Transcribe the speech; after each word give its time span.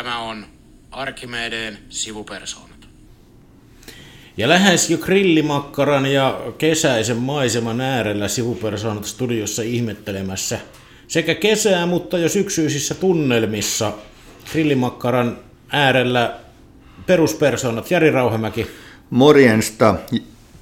Tämä 0.00 0.18
on 0.18 0.46
Arkimedeen 0.90 1.78
sivupersoonat. 1.88 2.88
Ja 4.36 4.48
lähes 4.48 4.90
jo 4.90 4.98
grillimakkaran 4.98 6.06
ja 6.06 6.40
kesäisen 6.58 7.16
maiseman 7.16 7.80
äärellä 7.80 8.28
sivupersoonat 8.28 9.04
studiossa 9.04 9.62
ihmettelemässä 9.62 10.60
sekä 11.08 11.34
kesää, 11.34 11.86
mutta 11.86 12.18
jo 12.18 12.28
syksyisissä 12.28 12.94
tunnelmissa 12.94 13.92
grillimakkaran 14.52 15.38
äärellä 15.72 16.40
peruspersoonat 17.06 17.90
Jari 17.90 18.10
Rauhemäki. 18.10 18.66
Morjensta 19.10 19.94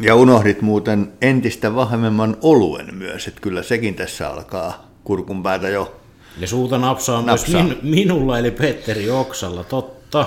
ja 0.00 0.14
unohdit 0.14 0.62
muuten 0.62 1.12
entistä 1.20 1.74
vahvemman 1.74 2.36
oluen 2.42 2.94
myös, 2.94 3.28
että 3.28 3.40
kyllä 3.40 3.62
sekin 3.62 3.94
tässä 3.94 4.30
alkaa 4.30 4.90
kurkun 5.04 5.42
päätä 5.42 5.68
jo 5.68 5.97
Ja 6.40 6.46
suuta 6.46 6.78
napsaa, 6.78 7.22
Napsaa. 7.22 7.62
myös 7.62 7.76
min, 7.82 7.90
minulla 7.90 8.38
eli 8.38 8.50
Petteri 8.50 9.10
Oksalla, 9.10 9.64
totta. 9.64 10.26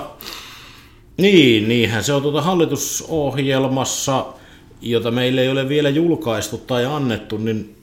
Niin, 1.17 1.67
niinhän 1.67 2.03
se 2.03 2.13
on 2.13 2.21
tuota 2.21 2.41
hallitusohjelmassa, 2.41 4.25
jota 4.81 5.11
meille 5.11 5.41
ei 5.41 5.49
ole 5.49 5.69
vielä 5.69 5.89
julkaistu 5.89 6.57
tai 6.57 6.85
annettu, 6.85 7.37
niin 7.37 7.75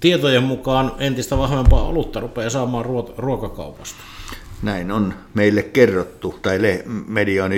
tietojen 0.00 0.42
mukaan 0.42 0.92
entistä 0.98 1.38
vahvempaa 1.38 1.82
olutta 1.88 2.20
rupeaa 2.20 2.50
saamaan 2.50 2.84
ruo- 2.84 3.14
ruokakaupasta. 3.18 3.96
näin 4.62 4.90
on 4.92 5.14
meille 5.34 5.62
kerrottu, 5.62 6.34
tai 6.42 6.62
le- 6.62 6.82
media 7.06 7.44
on 7.44 7.50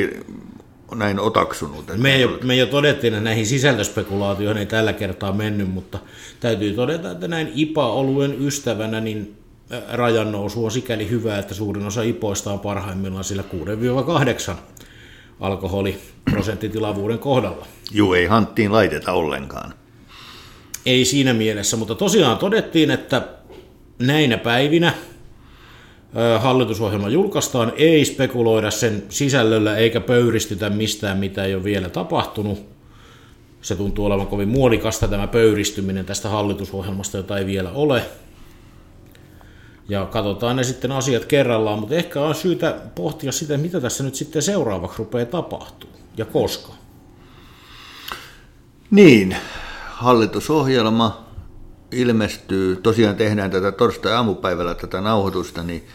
näin 0.94 1.20
otaksunut. 1.20 1.78
Että 1.80 1.96
Me 1.96 2.18
jo, 2.18 2.38
me 2.44 2.56
jo 2.56 2.66
todettiin, 2.66 3.14
että 3.14 3.24
näihin 3.24 3.46
sisältöspekulaatioihin 3.46 4.58
ei 4.60 4.66
tällä 4.66 4.92
kertaa 4.92 5.32
mennyt, 5.32 5.70
mutta 5.70 5.98
täytyy 6.40 6.72
todeta, 6.72 7.10
että 7.10 7.28
näin 7.28 7.52
IPA-oluen 7.54 8.46
ystävänä, 8.46 9.00
niin 9.00 9.34
rajan 9.92 10.32
nousu 10.32 10.64
on 10.64 10.70
sikäli 10.70 11.10
hyvä, 11.10 11.38
että 11.38 11.54
suurin 11.54 11.86
osa 11.86 12.02
IPOista 12.02 12.52
on 12.52 12.60
parhaimmillaan 12.60 13.24
sillä 13.24 13.44
6-8 14.52 14.54
alkoholiprosenttitilavuuden 15.40 17.18
kohdalla. 17.18 17.66
Juu, 17.92 18.12
ei 18.12 18.26
hanttiin 18.26 18.72
laiteta 18.72 19.12
ollenkaan. 19.12 19.74
Ei 20.86 21.04
siinä 21.04 21.34
mielessä, 21.34 21.76
mutta 21.76 21.94
tosiaan 21.94 22.38
todettiin, 22.38 22.90
että 22.90 23.28
näinä 23.98 24.38
päivinä 24.38 24.94
hallitusohjelma 26.38 27.08
julkaistaan, 27.08 27.72
ei 27.76 28.04
spekuloida 28.04 28.70
sen 28.70 29.02
sisällöllä 29.08 29.76
eikä 29.76 30.00
pöyristytä 30.00 30.70
mistään, 30.70 31.18
mitä 31.18 31.44
ei 31.44 31.54
ole 31.54 31.64
vielä 31.64 31.88
tapahtunut. 31.88 32.66
Se 33.62 33.76
tuntuu 33.76 34.06
olevan 34.06 34.26
kovin 34.26 34.48
muodikasta 34.48 35.08
tämä 35.08 35.26
pöyristyminen 35.26 36.06
tästä 36.06 36.28
hallitusohjelmasta, 36.28 37.16
jota 37.16 37.38
ei 37.38 37.46
vielä 37.46 37.70
ole. 37.70 38.02
Ja 39.88 40.06
katsotaan 40.06 40.56
ne 40.56 40.64
sitten 40.64 40.92
asiat 40.92 41.24
kerrallaan, 41.24 41.78
mutta 41.78 41.94
ehkä 41.94 42.20
on 42.20 42.34
syytä 42.34 42.80
pohtia 42.94 43.32
sitä, 43.32 43.58
mitä 43.58 43.80
tässä 43.80 44.04
nyt 44.04 44.14
sitten 44.14 44.42
seuraavaksi 44.42 44.98
rupeaa 44.98 45.26
tapahtuu 45.26 45.90
ja 46.16 46.24
koska. 46.24 46.72
Niin, 48.90 49.36
hallitusohjelma 49.90 51.24
ilmestyy, 51.92 52.76
tosiaan 52.76 53.16
tehdään 53.16 53.50
tätä 53.50 53.72
torstai-aamupäivällä 53.72 54.74
tätä 54.74 55.00
nauhoitusta, 55.00 55.62
niin 55.62 55.86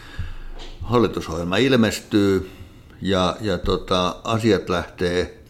hallitusohjelma 0.82 1.56
ilmestyy 1.56 2.50
ja, 3.02 3.36
ja 3.40 3.58
tota, 3.58 4.16
asiat 4.24 4.68
lähtee 4.68 5.44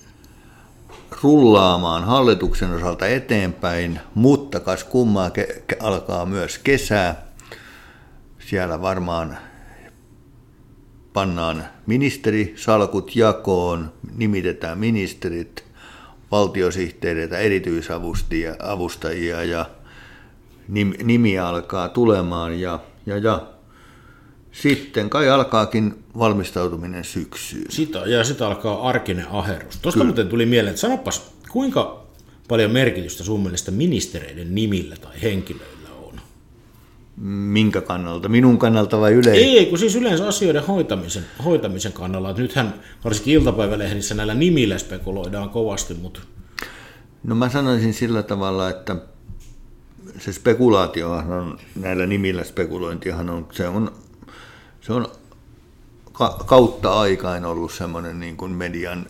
rullaamaan 1.23 2.05
hallituksen 2.05 2.75
osalta 2.75 3.07
eteenpäin, 3.07 4.01
mutta 4.15 4.61
kas 4.61 4.85
kummaa 4.85 5.29
ke- 5.29 5.77
alkaa 5.81 6.27
myös 6.27 6.59
kesää. 6.59 7.26
Siellä 8.47 8.83
varmaan 8.83 9.39
pannaan 11.13 11.65
ministerisalkut 11.87 13.17
jakoon, 13.17 13.93
nimitetään 14.17 14.79
ministerit, 14.79 15.65
valtiosihteereitä, 16.31 17.39
erityisavustajia 17.39 18.57
avustajia 18.59 19.45
ja 19.45 19.67
nim- 20.69 21.05
nimiä 21.05 21.49
alkaa 21.49 21.89
tulemaan 21.89 22.61
ja, 22.61 22.81
ja, 23.07 23.19
ja 23.19 23.47
sitten 24.53 25.11
kai 25.11 25.29
alkaakin 25.29 26.05
valmistautuminen 26.19 27.05
syksyyn. 27.05 27.67
Sitä, 27.71 27.99
ja 27.99 28.25
sitten 28.25 28.47
alkaa 28.47 28.89
arkinen 28.89 29.27
aherrus. 29.31 29.79
Tuosta 29.79 30.05
muuten 30.05 30.29
tuli 30.29 30.47
mieleen, 30.47 30.71
että 30.71 30.81
sanopas, 30.81 31.33
kuinka 31.51 32.07
paljon 32.49 32.71
merkitystä 32.71 33.25
sun 33.25 33.43
mielestä 33.43 33.71
ministereiden 33.71 34.55
nimillä 34.55 34.97
tai 34.97 35.23
henkilöillä? 35.23 35.76
Minkä 37.17 37.81
kannalta? 37.81 38.29
Minun 38.29 38.59
kannalta 38.59 39.01
vai 39.01 39.13
yleensä? 39.13 39.45
Ei, 39.45 39.67
kun 39.67 39.79
siis 39.79 39.97
yleensä 39.97 40.29
asioiden 40.29 40.67
hoitamisen, 40.67 41.25
hoitamisen 41.45 41.93
kannalla. 41.93 42.31
Että 42.31 42.43
nythän 42.43 42.75
varsinkin 43.05 43.35
iltapäivälehdissä 43.35 44.15
näillä 44.15 44.35
nimillä 44.35 44.79
spekuloidaan 44.79 45.51
kovasti, 45.51 45.95
mutta 45.95 46.21
No 47.25 47.35
mä 47.35 47.49
sanoisin 47.49 47.95
sillä 47.95 48.23
tavalla, 48.23 48.71
että 48.71 48.97
se 50.19 50.33
spekulaatiohan 50.33 51.33
on, 51.33 51.59
näillä 51.75 52.07
nimillä 52.07 52.45
spekulointihan 52.45 53.31
on, 53.31 53.49
se 53.53 53.69
on, 53.69 53.93
se 54.81 54.93
on 54.93 55.07
ka- 56.13 56.45
kautta 56.47 57.01
aikain 57.01 57.45
ollut 57.45 57.73
semmoinen 57.73 58.21
niin 58.21 58.37
kuin 58.37 58.53
median 58.53 59.07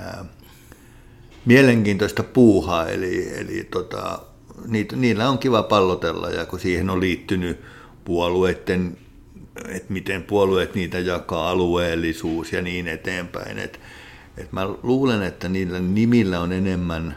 ää, 0.00 0.24
mielenkiintoista 1.44 2.22
puuhaa, 2.22 2.88
eli, 2.88 3.38
eli 3.38 3.68
tota, 3.70 4.22
niitä, 4.66 4.96
niillä 4.96 5.28
on 5.28 5.38
kiva 5.38 5.62
pallotella, 5.62 6.30
ja 6.30 6.46
kun 6.46 6.60
siihen 6.60 6.90
on 6.90 7.00
liittynyt 7.00 7.60
puolueiden, 8.04 8.96
että 9.68 9.92
miten 9.92 10.22
puolueet 10.22 10.74
niitä 10.74 10.98
jakaa, 10.98 11.50
alueellisuus 11.50 12.52
ja 12.52 12.62
niin 12.62 12.88
eteenpäin, 12.88 13.58
että 13.58 13.78
et 14.36 14.52
mä 14.52 14.68
luulen, 14.82 15.22
että 15.22 15.48
niillä 15.48 15.80
nimillä 15.80 16.40
on 16.40 16.52
enemmän, 16.52 17.16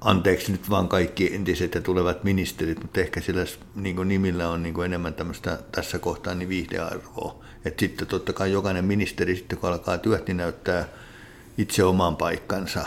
anteeksi 0.00 0.52
nyt 0.52 0.70
vaan 0.70 0.88
kaikki 0.88 1.34
entiset 1.34 1.74
ja 1.74 1.80
tulevat 1.80 2.24
ministerit, 2.24 2.82
mutta 2.82 3.00
ehkä 3.00 3.20
sillä 3.20 3.44
niin 3.74 4.08
nimillä 4.08 4.48
on 4.48 4.62
niin 4.62 4.84
enemmän 4.84 5.14
tämmöistä 5.14 5.58
tässä 5.72 5.98
kohtaa 5.98 6.34
niin 6.34 6.48
viihdearvoa. 6.48 7.44
Että 7.64 7.80
sitten 7.80 8.08
totta 8.08 8.32
kai 8.32 8.52
jokainen 8.52 8.84
ministeri 8.84 9.36
sitten 9.36 9.58
kun 9.58 9.70
alkaa 9.70 9.98
työt, 9.98 10.26
niin 10.26 10.36
näyttää 10.36 10.88
itse 11.58 11.84
oman 11.84 12.16
paikkansa. 12.16 12.86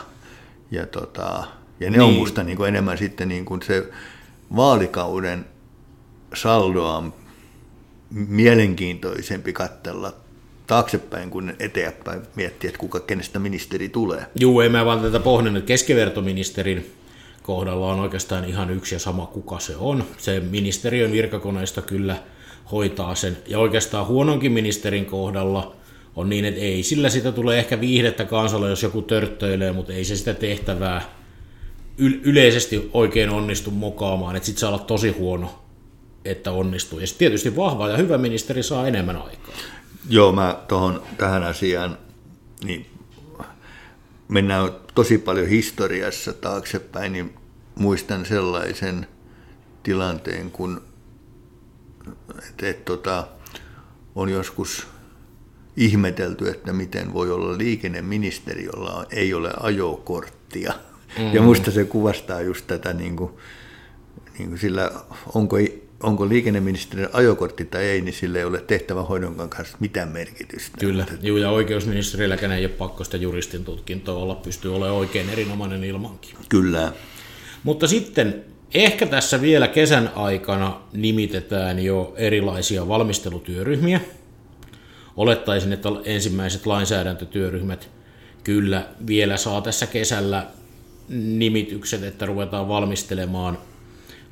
Ja, 0.71 0.85
tota, 0.85 1.43
ja 1.79 1.91
ne 1.91 1.97
niin. 1.97 2.01
on 2.01 2.13
musta 2.13 2.43
niin 2.43 2.65
enemmän 2.65 2.97
sitten 2.97 3.27
niin 3.27 3.45
kuin 3.45 3.61
se 3.61 3.89
vaalikauden 4.55 5.45
saldoa 6.33 6.97
on 6.97 7.13
mielenkiintoisempi 8.09 9.53
katsella 9.53 10.13
taaksepäin 10.67 11.29
kuin 11.29 11.55
eteenpäin 11.59 12.21
miettiä, 12.35 12.67
että 12.67 12.79
kuka 12.79 12.99
kenestä 12.99 13.39
ministeri 13.39 13.89
tulee. 13.89 14.25
juu, 14.39 14.59
ei 14.59 14.69
mä 14.69 14.85
vaan 14.85 15.01
tätä 15.01 15.19
pohdinnut. 15.19 15.63
Keskivertoministerin 15.63 16.91
kohdalla 17.43 17.93
on 17.93 17.99
oikeastaan 17.99 18.45
ihan 18.45 18.69
yksi 18.69 18.95
ja 18.95 18.99
sama, 18.99 19.25
kuka 19.25 19.59
se 19.59 19.75
on. 19.75 20.03
Se 20.17 20.39
ministeriön 20.39 21.11
virkakoneista 21.11 21.81
kyllä 21.81 22.17
hoitaa 22.71 23.15
sen. 23.15 23.37
Ja 23.47 23.59
oikeastaan 23.59 24.07
huononkin 24.07 24.51
ministerin 24.51 25.05
kohdalla 25.05 25.75
on 26.15 26.29
niin, 26.29 26.45
että 26.45 26.61
ei 26.61 26.83
sillä 26.83 27.09
sitä 27.09 27.31
tulee 27.31 27.59
ehkä 27.59 27.81
viihdettä 27.81 28.25
kansalle, 28.25 28.69
jos 28.69 28.83
joku 28.83 29.01
törttöilee, 29.01 29.71
mutta 29.71 29.93
ei 29.93 30.03
se 30.03 30.15
sitä 30.15 30.33
tehtävää 30.33 31.01
yleisesti 31.97 32.89
oikein 32.93 33.29
onnistu 33.29 33.71
mokaamaan, 33.71 34.35
että 34.35 34.45
sit 34.45 34.57
saa 34.57 34.69
olla 34.69 34.79
tosi 34.79 35.09
huono, 35.09 35.65
että 36.25 36.51
onnistuu. 36.51 36.99
Ja 36.99 37.07
tietysti 37.17 37.55
vahva 37.55 37.89
ja 37.89 37.97
hyvä 37.97 38.17
ministeri 38.17 38.63
saa 38.63 38.87
enemmän 38.87 39.17
aikaa. 39.17 39.55
Joo, 40.09 40.31
mä 40.31 40.59
tohon, 40.67 41.03
tähän 41.17 41.43
asiaan, 41.43 41.97
niin 42.63 42.85
mennään 44.27 44.69
tosi 44.95 45.17
paljon 45.17 45.47
historiassa 45.47 46.33
taaksepäin, 46.33 47.13
niin 47.13 47.33
muistan 47.75 48.25
sellaisen 48.25 49.07
tilanteen, 49.83 50.51
kun 50.51 50.81
et, 52.49 52.63
et, 52.63 52.85
tota, 52.85 53.27
on 54.15 54.29
joskus 54.29 54.87
ihmetelty, 55.77 56.49
että 56.49 56.73
miten 56.73 57.13
voi 57.13 57.31
olla 57.31 57.57
liikenneministeri, 57.57 58.63
jolla 58.63 59.05
ei 59.11 59.33
ole 59.33 59.53
ajokorttia. 59.59 60.73
Mm. 61.19 61.33
Ja 61.33 61.41
musta 61.41 61.71
se 61.71 61.85
kuvastaa 61.85 62.41
just 62.41 62.67
tätä, 62.67 62.93
niin 62.93 63.15
kuin, 63.15 63.31
niin 64.37 64.49
kuin 64.49 64.59
sillä 64.59 64.91
onko, 65.35 65.57
onko 66.03 66.29
liikenneministerin 66.29 67.07
ajokortti 67.13 67.65
tai 67.65 67.83
ei, 67.83 68.01
niin 68.01 68.13
sillä 68.13 68.39
ei 68.39 68.45
ole 68.45 68.61
tehtävähoidon 68.61 69.49
kanssa 69.49 69.77
mitään 69.79 70.09
merkitystä. 70.09 70.77
Kyllä, 70.79 71.05
juu, 71.21 71.37
ja 71.37 71.49
oikeusministerilläkään 71.49 72.51
ei 72.51 72.65
ole 72.65 72.73
pakko 72.73 73.03
sitä 73.03 73.17
juristin 73.17 73.65
tutkintoa 73.65 74.15
olla, 74.15 74.35
pystyy 74.35 74.75
olemaan 74.75 74.97
oikein 74.97 75.29
erinomainen 75.29 75.83
ilmankin. 75.83 76.35
Kyllä. 76.49 76.91
Mutta 77.63 77.87
sitten 77.87 78.45
ehkä 78.73 79.05
tässä 79.05 79.41
vielä 79.41 79.67
kesän 79.67 80.11
aikana 80.15 80.81
nimitetään 80.93 81.79
jo 81.79 82.13
erilaisia 82.17 82.87
valmistelutyöryhmiä. 82.87 84.01
Olettaisin, 85.17 85.73
että 85.73 85.89
ensimmäiset 86.03 86.65
lainsäädäntötyöryhmät 86.65 87.89
kyllä 88.43 88.87
vielä 89.07 89.37
saa 89.37 89.61
tässä 89.61 89.87
kesällä 89.87 90.47
nimitykset, 91.09 92.03
että 92.03 92.25
ruvetaan 92.25 92.67
valmistelemaan 92.67 93.57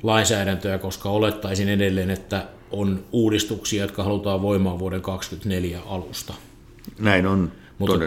lainsäädäntöä, 0.02 0.78
koska 0.78 1.08
olettaisin 1.08 1.68
edelleen, 1.68 2.10
että 2.10 2.46
on 2.70 3.04
uudistuksia, 3.12 3.82
jotka 3.82 4.04
halutaan 4.04 4.42
voimaan 4.42 4.78
vuoden 4.78 5.02
2024 5.02 5.94
alusta. 5.94 6.34
Näin 6.98 7.26
on 7.26 7.52
Mutta, 7.78 7.98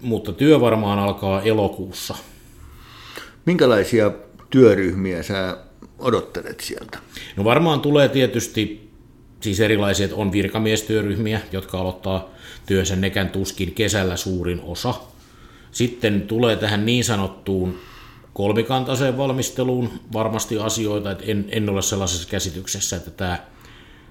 mutta 0.00 0.32
työ 0.32 0.60
varmaan 0.60 0.98
alkaa 0.98 1.42
elokuussa. 1.42 2.14
Minkälaisia 3.46 4.10
työryhmiä 4.50 5.22
sä 5.22 5.56
odottelet 5.98 6.60
sieltä? 6.60 6.98
No 7.36 7.44
varmaan 7.44 7.80
tulee 7.80 8.08
tietysti 8.08 8.90
siis 9.40 9.60
erilaisia, 9.60 10.04
että 10.04 10.16
on 10.16 10.32
virkamiestyöryhmiä, 10.32 11.40
jotka 11.52 11.78
aloittaa 11.78 12.30
työnsä 12.66 12.96
nekän 12.96 13.30
tuskin 13.30 13.74
kesällä 13.74 14.16
suurin 14.16 14.60
osa. 14.64 14.94
Sitten 15.72 16.22
tulee 16.22 16.56
tähän 16.56 16.86
niin 16.86 17.04
sanottuun 17.04 17.78
kolmikantaiseen 18.34 19.16
valmisteluun 19.16 19.90
varmasti 20.12 20.58
asioita, 20.58 21.10
että 21.10 21.24
en, 21.26 21.44
en 21.48 21.68
ole 21.68 21.82
sellaisessa 21.82 22.28
käsityksessä, 22.28 22.96
että 22.96 23.10
tämä, 23.10 23.38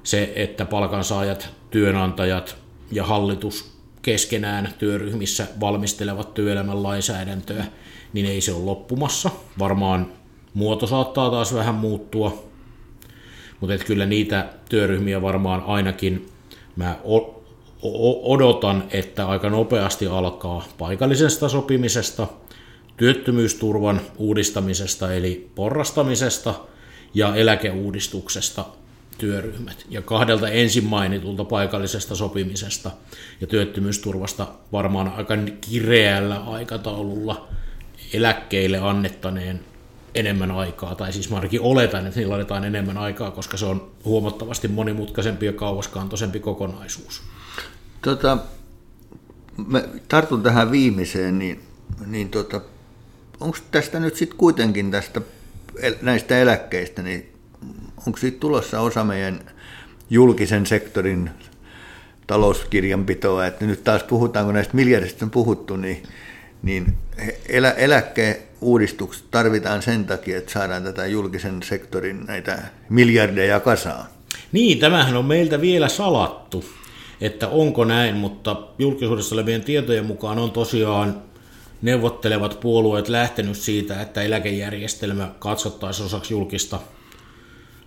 se, 0.03 0.33
että 0.35 0.65
palkansaajat, 0.65 1.49
työnantajat 1.71 2.57
ja 2.91 3.05
hallitus 3.05 3.79
keskenään 4.01 4.73
työryhmissä 4.77 5.47
valmistelevat 5.59 6.33
työelämän 6.33 6.83
lainsäädäntöä, 6.83 7.65
niin 8.13 8.25
ei 8.25 8.41
se 8.41 8.53
ole 8.53 8.65
loppumassa. 8.65 9.29
Varmaan 9.59 10.11
muoto 10.53 10.87
saattaa 10.87 11.29
taas 11.29 11.53
vähän 11.53 11.75
muuttua, 11.75 12.49
mutta 13.59 13.73
et 13.73 13.83
kyllä 13.83 14.05
niitä 14.05 14.49
työryhmiä 14.69 15.21
varmaan 15.21 15.63
ainakin 15.67 16.29
mä 16.75 16.95
odotan, 18.23 18.83
että 18.91 19.27
aika 19.27 19.49
nopeasti 19.49 20.07
alkaa 20.07 20.63
paikallisesta 20.77 21.49
sopimisesta, 21.49 22.27
työttömyysturvan 22.99 24.01
uudistamisesta 24.17 25.13
eli 25.13 25.51
porrastamisesta 25.55 26.53
ja 27.13 27.35
eläkeuudistuksesta 27.35 28.65
työryhmät. 29.17 29.85
Ja 29.89 30.01
kahdelta 30.01 30.49
ensin 30.49 30.85
mainitulta 30.85 31.43
paikallisesta 31.43 32.15
sopimisesta 32.15 32.91
ja 33.41 33.47
työttömyysturvasta 33.47 34.47
varmaan 34.71 35.13
aika 35.17 35.33
kireällä 35.61 36.35
aikataululla 36.35 37.47
eläkkeille 38.13 38.77
annettaneen 38.77 39.59
enemmän 40.15 40.51
aikaa, 40.51 40.95
tai 40.95 41.13
siis 41.13 41.29
mä 41.29 41.35
ainakin 41.35 41.61
oletan, 41.61 42.07
että 42.07 42.19
niillä 42.19 42.33
annetaan 42.33 42.65
enemmän 42.65 42.97
aikaa, 42.97 43.31
koska 43.31 43.57
se 43.57 43.65
on 43.65 43.91
huomattavasti 44.05 44.67
monimutkaisempi 44.67 45.45
ja 45.45 45.53
kauaskantoisempi 45.53 46.39
kokonaisuus. 46.39 47.21
Tota, 48.01 48.37
mä 49.67 49.83
tartun 50.07 50.43
tähän 50.43 50.71
viimeiseen, 50.71 51.39
niin, 51.39 51.63
niin 52.05 52.29
tota, 52.29 52.61
onko 53.39 53.57
tästä 53.71 53.99
nyt 53.99 54.15
sitten 54.15 54.37
kuitenkin 54.37 54.91
tästä 54.91 55.21
näistä 56.01 56.37
eläkkeistä, 56.37 57.01
niin 57.01 57.33
onko 58.07 58.19
siitä 58.19 58.39
tulossa 58.39 58.81
osa 58.81 59.03
meidän 59.03 59.39
julkisen 60.09 60.65
sektorin 60.65 61.29
talouskirjanpitoa, 62.27 63.47
että 63.47 63.65
nyt 63.65 63.83
taas 63.83 64.03
puhutaan, 64.03 64.45
kun 64.45 64.53
näistä 64.53 64.75
miljardista 64.75 65.25
on 65.25 65.31
puhuttu, 65.31 65.75
niin, 65.75 66.03
niin 66.63 66.93
elä, 67.49 67.71
eläkeuudistukset 67.71 69.25
tarvitaan 69.31 69.81
sen 69.81 70.05
takia, 70.05 70.37
että 70.37 70.51
saadaan 70.51 70.83
tätä 70.83 71.05
julkisen 71.05 71.63
sektorin 71.63 72.25
näitä 72.27 72.61
miljardeja 72.89 73.59
kasaan. 73.59 74.05
Niin, 74.51 74.79
tämähän 74.79 75.17
on 75.17 75.25
meiltä 75.25 75.61
vielä 75.61 75.89
salattu, 75.89 76.65
että 77.21 77.47
onko 77.47 77.85
näin, 77.85 78.15
mutta 78.15 78.61
julkisuudessa 78.79 79.35
olevien 79.35 79.63
tietojen 79.63 80.05
mukaan 80.05 80.39
on 80.39 80.51
tosiaan 80.51 81.28
neuvottelevat 81.81 82.59
puolueet 82.59 83.09
lähtenyt 83.09 83.57
siitä, 83.57 84.01
että 84.01 84.21
eläkejärjestelmä 84.21 85.31
katsottaisiin 85.39 86.05
osaksi 86.05 86.33
julkista, 86.33 86.79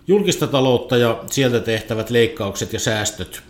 julkista 0.07 0.47
taloutta 0.47 0.97
ja 0.97 1.23
sieltä 1.31 1.59
tehtävät 1.59 2.09
leikkaukset 2.09 2.73
ja 2.73 2.79
säästöt 2.79 3.43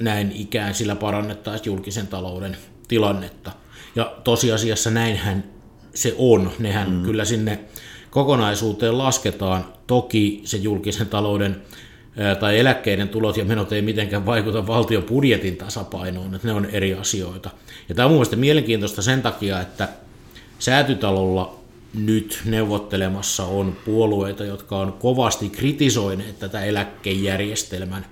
näin 0.00 0.32
ikään 0.32 0.74
sillä 0.74 0.96
parannettaisiin 0.96 1.66
julkisen 1.66 2.06
talouden 2.06 2.56
tilannetta. 2.88 3.52
Ja 3.96 4.16
tosiasiassa 4.24 4.90
näinhän 4.90 5.44
se 5.94 6.14
on. 6.18 6.52
Nehän 6.58 6.90
mm. 6.90 7.02
kyllä 7.02 7.24
sinne 7.24 7.58
kokonaisuuteen 8.10 8.98
lasketaan. 8.98 9.64
Toki 9.86 10.42
se 10.44 10.56
julkisen 10.56 11.06
talouden 11.06 11.62
tai 12.40 12.58
eläkkeiden 12.58 13.08
tulot 13.08 13.36
ja 13.36 13.44
menot 13.44 13.72
ei 13.72 13.82
mitenkään 13.82 14.26
vaikuta 14.26 14.66
valtion 14.66 15.02
budjetin 15.02 15.56
tasapainoon, 15.56 16.34
että 16.34 16.48
ne 16.48 16.54
on 16.54 16.66
eri 16.66 16.94
asioita. 16.94 17.50
Ja 17.88 17.94
tämä 17.94 18.06
on 18.06 18.10
mun 18.10 18.16
mielestä 18.16 18.36
mielenkiintoista 18.36 19.02
sen 19.02 19.22
takia, 19.22 19.60
että 19.60 19.88
säätytalolla 20.58 21.58
nyt 21.94 22.40
neuvottelemassa 22.44 23.44
on 23.44 23.76
puolueita, 23.84 24.44
jotka 24.44 24.78
on 24.78 24.92
kovasti 24.92 25.48
kritisoineet 25.50 26.38
tätä 26.38 26.64
eläkejärjestelmän 26.64 28.06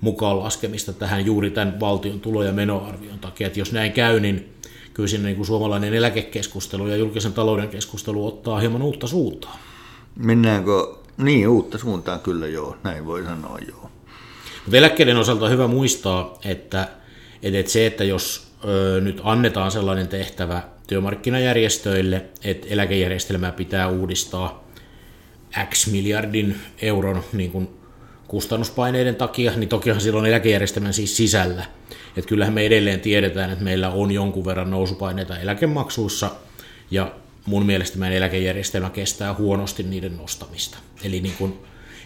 mukaan 0.00 0.38
laskemista 0.38 0.92
tähän 0.92 1.26
juuri 1.26 1.50
tämän 1.50 1.80
valtion 1.80 2.20
tulo- 2.20 2.42
ja 2.42 2.52
menoarvion 2.52 3.18
takia. 3.18 3.46
Että 3.46 3.58
jos 3.58 3.72
näin 3.72 3.92
käy, 3.92 4.20
niin 4.20 4.48
kyllä 4.94 5.08
siinä 5.08 5.24
niin 5.24 5.36
kuin 5.36 5.46
suomalainen 5.46 5.94
eläkekeskustelu 5.94 6.86
ja 6.86 6.96
julkisen 6.96 7.32
talouden 7.32 7.68
keskustelu 7.68 8.26
ottaa 8.26 8.60
hieman 8.60 8.82
uutta 8.82 9.06
suuntaa. 9.06 9.58
Mennäänkö 10.16 11.03
niin, 11.16 11.48
uutta 11.48 11.78
suuntaan 11.78 12.20
kyllä 12.20 12.46
joo, 12.46 12.76
näin 12.82 13.06
voi 13.06 13.22
sanoa 13.22 13.58
joo. 13.68 13.90
Mutta 14.64 14.76
eläkkeiden 14.76 15.16
osalta 15.16 15.44
on 15.44 15.50
hyvä 15.50 15.66
muistaa, 15.66 16.38
että, 16.44 16.88
että 17.42 17.70
se, 17.70 17.86
että 17.86 18.04
jos 18.04 18.52
ö, 18.64 19.00
nyt 19.00 19.20
annetaan 19.24 19.70
sellainen 19.70 20.08
tehtävä 20.08 20.62
työmarkkinajärjestöille, 20.86 22.24
että 22.44 22.66
eläkejärjestelmää 22.70 23.52
pitää 23.52 23.88
uudistaa 23.88 24.64
X 25.70 25.86
miljardin 25.92 26.56
euron 26.82 27.24
niin 27.32 27.50
kuin 27.50 27.68
kustannuspaineiden 28.28 29.16
takia, 29.16 29.52
niin 29.56 29.68
tokihan 29.68 30.00
silloin 30.00 30.26
eläkejärjestelmän 30.26 30.94
siis 30.94 31.16
sisällä. 31.16 31.64
Että 32.16 32.28
kyllähän 32.28 32.54
me 32.54 32.66
edelleen 32.66 33.00
tiedetään, 33.00 33.50
että 33.50 33.64
meillä 33.64 33.90
on 33.90 34.10
jonkun 34.10 34.44
verran 34.44 34.70
nousupaineita 34.70 35.38
eläkemaksuissa, 35.38 36.30
ja 36.90 37.12
mun 37.46 37.66
mielestä 37.66 37.98
meidän 37.98 38.16
eläkejärjestelmä 38.16 38.90
kestää 38.90 39.34
huonosti 39.34 39.82
niiden 39.82 40.16
nostamista. 40.16 40.78
Eli 41.04 41.20
niin 41.20 41.34
kuin 41.38 41.54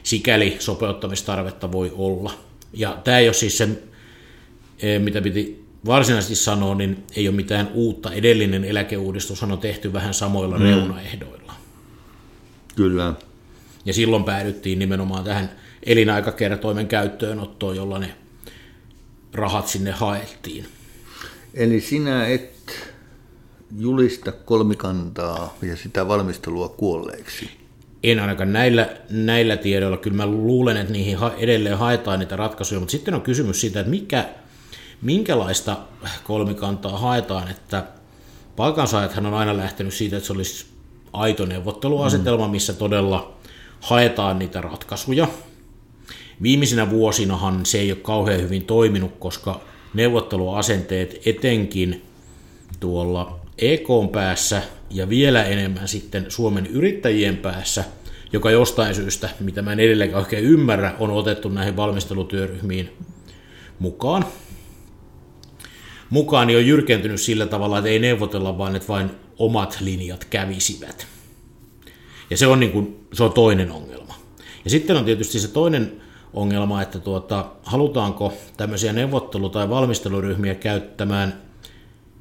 sikäli 0.02 0.56
sopeuttamistarvetta 0.58 1.72
voi 1.72 1.92
olla. 1.96 2.34
Ja 2.72 2.98
tämä 3.04 3.18
ei 3.18 3.28
ole 3.28 3.34
siis 3.34 3.58
se, 3.58 3.68
mitä 4.98 5.20
piti 5.20 5.64
varsinaisesti 5.86 6.34
sanoa, 6.34 6.74
niin 6.74 7.04
ei 7.16 7.28
ole 7.28 7.36
mitään 7.36 7.70
uutta. 7.74 8.12
Edellinen 8.12 8.64
eläkeuudistus 8.64 9.42
on 9.42 9.58
tehty 9.58 9.92
vähän 9.92 10.14
samoilla 10.14 10.58
mm. 10.58 10.64
reunaehdoilla. 10.64 11.52
Kyllä. 12.76 13.14
Ja 13.84 13.92
silloin 13.92 14.24
päädyttiin 14.24 14.78
nimenomaan 14.78 15.24
tähän 15.24 15.50
elinaikakertoimen 15.82 16.88
käyttöönottoon, 16.88 17.76
jolla 17.76 17.98
ne 17.98 18.14
rahat 19.32 19.68
sinne 19.68 19.90
haettiin. 19.90 20.66
Eli 21.54 21.80
sinä 21.80 22.26
et 22.26 22.57
julista 23.76 24.32
kolmikantaa 24.32 25.54
ja 25.62 25.76
sitä 25.76 26.08
valmistelua 26.08 26.68
kuolleeksi? 26.68 27.50
En 28.02 28.20
ainakaan 28.20 28.52
näillä, 28.52 28.88
näillä 29.10 29.56
tiedoilla. 29.56 29.96
Kyllä 29.96 30.16
mä 30.16 30.26
luulen, 30.26 30.76
että 30.76 30.92
niihin 30.92 31.18
edelleen 31.36 31.78
haetaan 31.78 32.18
niitä 32.18 32.36
ratkaisuja, 32.36 32.80
mutta 32.80 32.92
sitten 32.92 33.14
on 33.14 33.22
kysymys 33.22 33.60
siitä, 33.60 33.80
että 33.80 33.90
mikä, 33.90 34.28
minkälaista 35.02 35.76
kolmikantaa 36.24 36.98
haetaan, 36.98 37.50
että 37.50 37.84
palkansaajathan 38.56 39.26
on 39.26 39.34
aina 39.34 39.56
lähtenyt 39.56 39.94
siitä, 39.94 40.16
että 40.16 40.26
se 40.26 40.32
olisi 40.32 40.66
aito 41.12 41.46
neuvotteluasetelma, 41.46 42.46
mm. 42.46 42.50
missä 42.50 42.72
todella 42.72 43.36
haetaan 43.80 44.38
niitä 44.38 44.60
ratkaisuja. 44.60 45.28
Viimeisinä 46.42 46.90
vuosinahan 46.90 47.66
se 47.66 47.78
ei 47.78 47.92
ole 47.92 48.00
kauhean 48.00 48.40
hyvin 48.40 48.64
toiminut, 48.64 49.12
koska 49.18 49.60
neuvotteluasenteet 49.94 51.22
etenkin 51.26 52.04
tuolla 52.80 53.37
EK 53.58 53.88
päässä 54.12 54.62
ja 54.90 55.08
vielä 55.08 55.44
enemmän 55.44 55.88
sitten 55.88 56.26
Suomen 56.28 56.66
yrittäjien 56.66 57.36
päässä, 57.36 57.84
joka 58.32 58.50
jostain 58.50 58.94
syystä, 58.94 59.28
mitä 59.40 59.62
mä 59.62 59.72
en 59.72 59.80
edelleenkään 59.80 60.22
oikein 60.22 60.44
ymmärrä, 60.44 60.94
on 60.98 61.10
otettu 61.10 61.48
näihin 61.48 61.76
valmistelutyöryhmiin 61.76 62.92
mukaan. 63.78 64.24
Mukaan 66.10 66.48
on 66.48 66.66
jyrkentynyt 66.66 67.20
sillä 67.20 67.46
tavalla, 67.46 67.78
että 67.78 67.90
ei 67.90 67.98
neuvotella, 67.98 68.58
vaan 68.58 68.76
että 68.76 68.88
vain 68.88 69.10
omat 69.38 69.78
linjat 69.80 70.24
kävisivät. 70.24 71.06
Ja 72.30 72.36
se 72.36 72.46
on, 72.46 72.60
niin 72.60 72.72
kuin, 72.72 73.06
se 73.12 73.22
on 73.24 73.32
toinen 73.32 73.72
ongelma. 73.72 74.14
Ja 74.64 74.70
sitten 74.70 74.96
on 74.96 75.04
tietysti 75.04 75.40
se 75.40 75.48
toinen 75.48 76.00
ongelma, 76.34 76.82
että 76.82 76.98
tuota, 76.98 77.46
halutaanko 77.62 78.32
tämmöisiä 78.56 78.92
neuvottelu- 78.92 79.50
tai 79.50 79.68
valmisteluryhmiä 79.68 80.54
käyttämään 80.54 81.47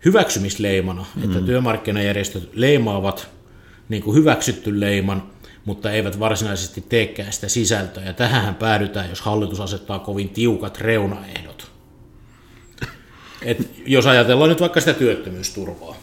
hyväksymisleimana, 0.05 1.05
mm. 1.15 1.23
että 1.23 1.45
työmarkkinajärjestöt 1.45 2.49
leimaavat 2.53 3.29
niin 3.89 4.03
kuin 4.03 4.17
hyväksytty 4.17 4.79
leiman, 4.79 5.23
mutta 5.65 5.91
eivät 5.91 6.19
varsinaisesti 6.19 6.85
teekään 6.89 7.33
sitä 7.33 7.49
sisältöä. 7.49 8.03
Ja 8.03 8.13
tähän 8.13 8.55
päädytään, 8.55 9.09
jos 9.09 9.21
hallitus 9.21 9.59
asettaa 9.59 9.99
kovin 9.99 10.29
tiukat 10.29 10.77
reunaehdot. 10.77 11.71
Et 13.41 13.69
jos 13.85 14.05
ajatellaan 14.05 14.49
nyt 14.49 14.61
vaikka 14.61 14.79
sitä 14.79 14.93
työttömyysturvaa, 14.93 15.95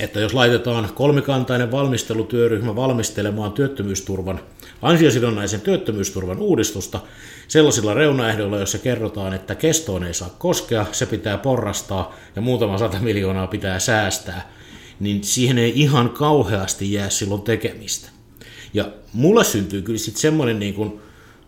että 0.00 0.20
jos 0.20 0.34
laitetaan 0.34 0.88
kolmikantainen 0.94 1.70
valmistelutyöryhmä 1.70 2.76
valmistelemaan 2.76 3.52
työttömyysturvan, 3.52 4.40
ansiosidonnaisen 4.82 5.60
työttömyysturvan 5.60 6.38
uudistusta 6.38 7.00
sellaisilla 7.48 7.94
reunaehdoilla, 7.94 8.56
joissa 8.56 8.78
kerrotaan, 8.78 9.34
että 9.34 9.54
kestoon 9.54 10.04
ei 10.04 10.14
saa 10.14 10.34
koskea, 10.38 10.86
se 10.92 11.06
pitää 11.06 11.38
porrastaa 11.38 12.14
ja 12.36 12.42
muutama 12.42 12.78
sata 12.78 12.98
miljoonaa 13.00 13.46
pitää 13.46 13.78
säästää, 13.78 14.52
niin 15.00 15.24
siihen 15.24 15.58
ei 15.58 15.72
ihan 15.74 16.10
kauheasti 16.10 16.92
jää 16.92 17.10
silloin 17.10 17.42
tekemistä. 17.42 18.08
Ja 18.74 18.92
mulle 19.12 19.44
syntyy 19.44 19.82
kyllä 19.82 19.98
sitten 19.98 20.20
semmoinen 20.20 20.58
niin 20.58 20.74
kuin 20.74 21.00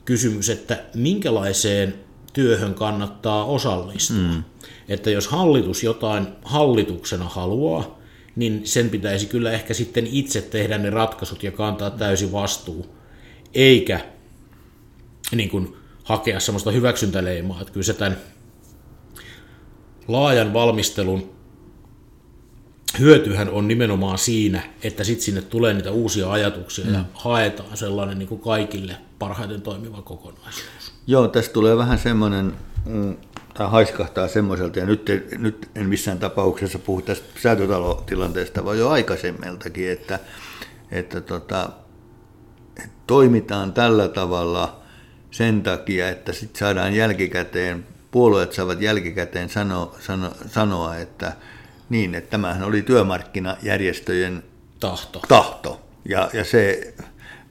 kysymys, 0.05 0.51
että 0.51 0.79
minkälaiseen 0.95 1.95
työhön 2.33 2.75
kannattaa 2.75 3.45
osallistua. 3.45 4.17
Mm. 4.17 4.43
Että 4.89 5.11
jos 5.11 5.29
hallitus 5.29 5.83
jotain 5.83 6.27
hallituksena 6.45 7.29
haluaa, 7.29 8.00
niin 8.41 8.61
sen 8.65 8.91
pitäisi 8.91 9.27
kyllä 9.27 9.53
ehkä 9.53 9.75
sitten 9.75 10.07
itse 10.07 10.41
tehdä 10.41 10.79
ne 10.79 10.91
ratkaisut 10.91 11.43
ja 11.43 11.53
kantaa 11.53 11.91
täysi 11.91 12.33
vastuu, 12.33 12.87
eikä 13.55 14.01
niin 15.33 15.51
kuin 15.51 15.77
hakea 16.05 16.41
semmoista 16.41 16.71
hyväksyntäleimaa. 16.71 17.61
Että 17.61 17.73
kyllä 17.73 17.85
se 17.85 17.95
tämän 17.95 18.17
laajan 20.09 20.53
valmistelun 20.53 21.31
hyötyhän 22.99 23.51
on 23.51 23.69
nimenomaan 23.69 24.19
siinä, 24.19 24.63
että 24.83 25.05
sitten 25.05 25.25
sinne 25.25 25.43
tulee 25.43 25.75
niitä 25.75 25.91
uusia 25.91 26.33
ajatuksia 26.33 26.85
mm. 26.85 26.95
ja 26.95 27.05
haetaan 27.15 27.77
sellainen 27.77 28.19
niin 28.19 28.29
kuin 28.29 28.41
kaikille 28.41 28.97
parhaiten 29.19 29.63
toimiva 29.63 30.03
kokonaisuus. 30.03 30.93
Joo, 31.07 31.29
tässä 31.29 31.53
tulee 31.53 31.77
vähän 31.77 31.99
semmoinen, 31.99 32.55
tai 33.55 33.71
haiskahtaa 33.71 34.29
semmoiselta, 34.29 34.79
ja 34.79 34.87
nyt, 34.87 35.11
nyt 35.39 35.71
en 35.75 35.89
missään 35.89 36.19
tapauksessa 36.19 36.79
puhu 36.79 37.03
tästä 37.03 37.41
säätötalotilanteesta, 37.41 38.65
vaan 38.65 38.79
jo 38.79 38.89
aikaisemmeltakin, 38.89 39.91
että, 39.91 40.19
että 40.91 41.21
tota, 41.21 41.71
toimitaan 43.07 43.73
tällä 43.73 44.09
tavalla 44.09 44.81
sen 45.31 45.63
takia, 45.63 46.09
että 46.09 46.33
sitten 46.33 46.59
saadaan 46.59 46.95
jälkikäteen, 46.95 47.87
puolueet 48.11 48.53
saavat 48.53 48.81
jälkikäteen 48.81 49.49
sano, 49.49 49.95
sano, 50.01 50.33
sanoa, 50.47 50.97
että 50.97 51.33
niin, 51.89 52.15
että 52.15 52.31
tämähän 52.31 52.63
oli 52.63 52.83
työmarkkinajärjestöjen 52.83 54.43
tahto. 54.81 55.23
tahto. 55.29 55.81
Ja, 56.09 56.31
ja 56.33 56.45
se, 56.45 56.95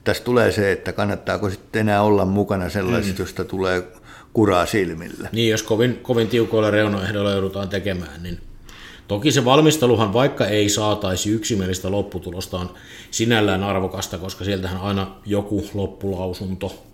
tässä 0.04 0.24
tulee 0.24 0.52
se, 0.52 0.72
että 0.72 0.92
kannattaako 0.92 1.50
sitten 1.50 1.80
enää 1.80 2.02
olla 2.02 2.24
mukana 2.24 2.68
sellaisista, 2.68 3.18
mm. 3.18 3.22
josta 3.22 3.44
tulee 3.44 3.82
kuraa 4.32 4.66
silmille. 4.66 5.28
Niin, 5.32 5.50
jos 5.50 5.62
kovin, 5.62 5.96
kovin 6.02 6.28
tiukoilla 6.28 6.70
reunaehdoilla 6.70 7.32
joudutaan 7.32 7.68
tekemään, 7.68 8.22
niin 8.22 8.40
Toki 9.10 9.32
se 9.32 9.44
valmisteluhan, 9.44 10.12
vaikka 10.12 10.46
ei 10.46 10.68
saataisi 10.68 11.30
yksimielistä 11.30 11.90
lopputulosta, 11.90 12.58
on 12.58 12.74
sinällään 13.10 13.62
arvokasta, 13.62 14.18
koska 14.18 14.44
sieltähän 14.44 14.80
aina 14.80 15.16
joku 15.26 15.70
loppulausunto 15.74 16.84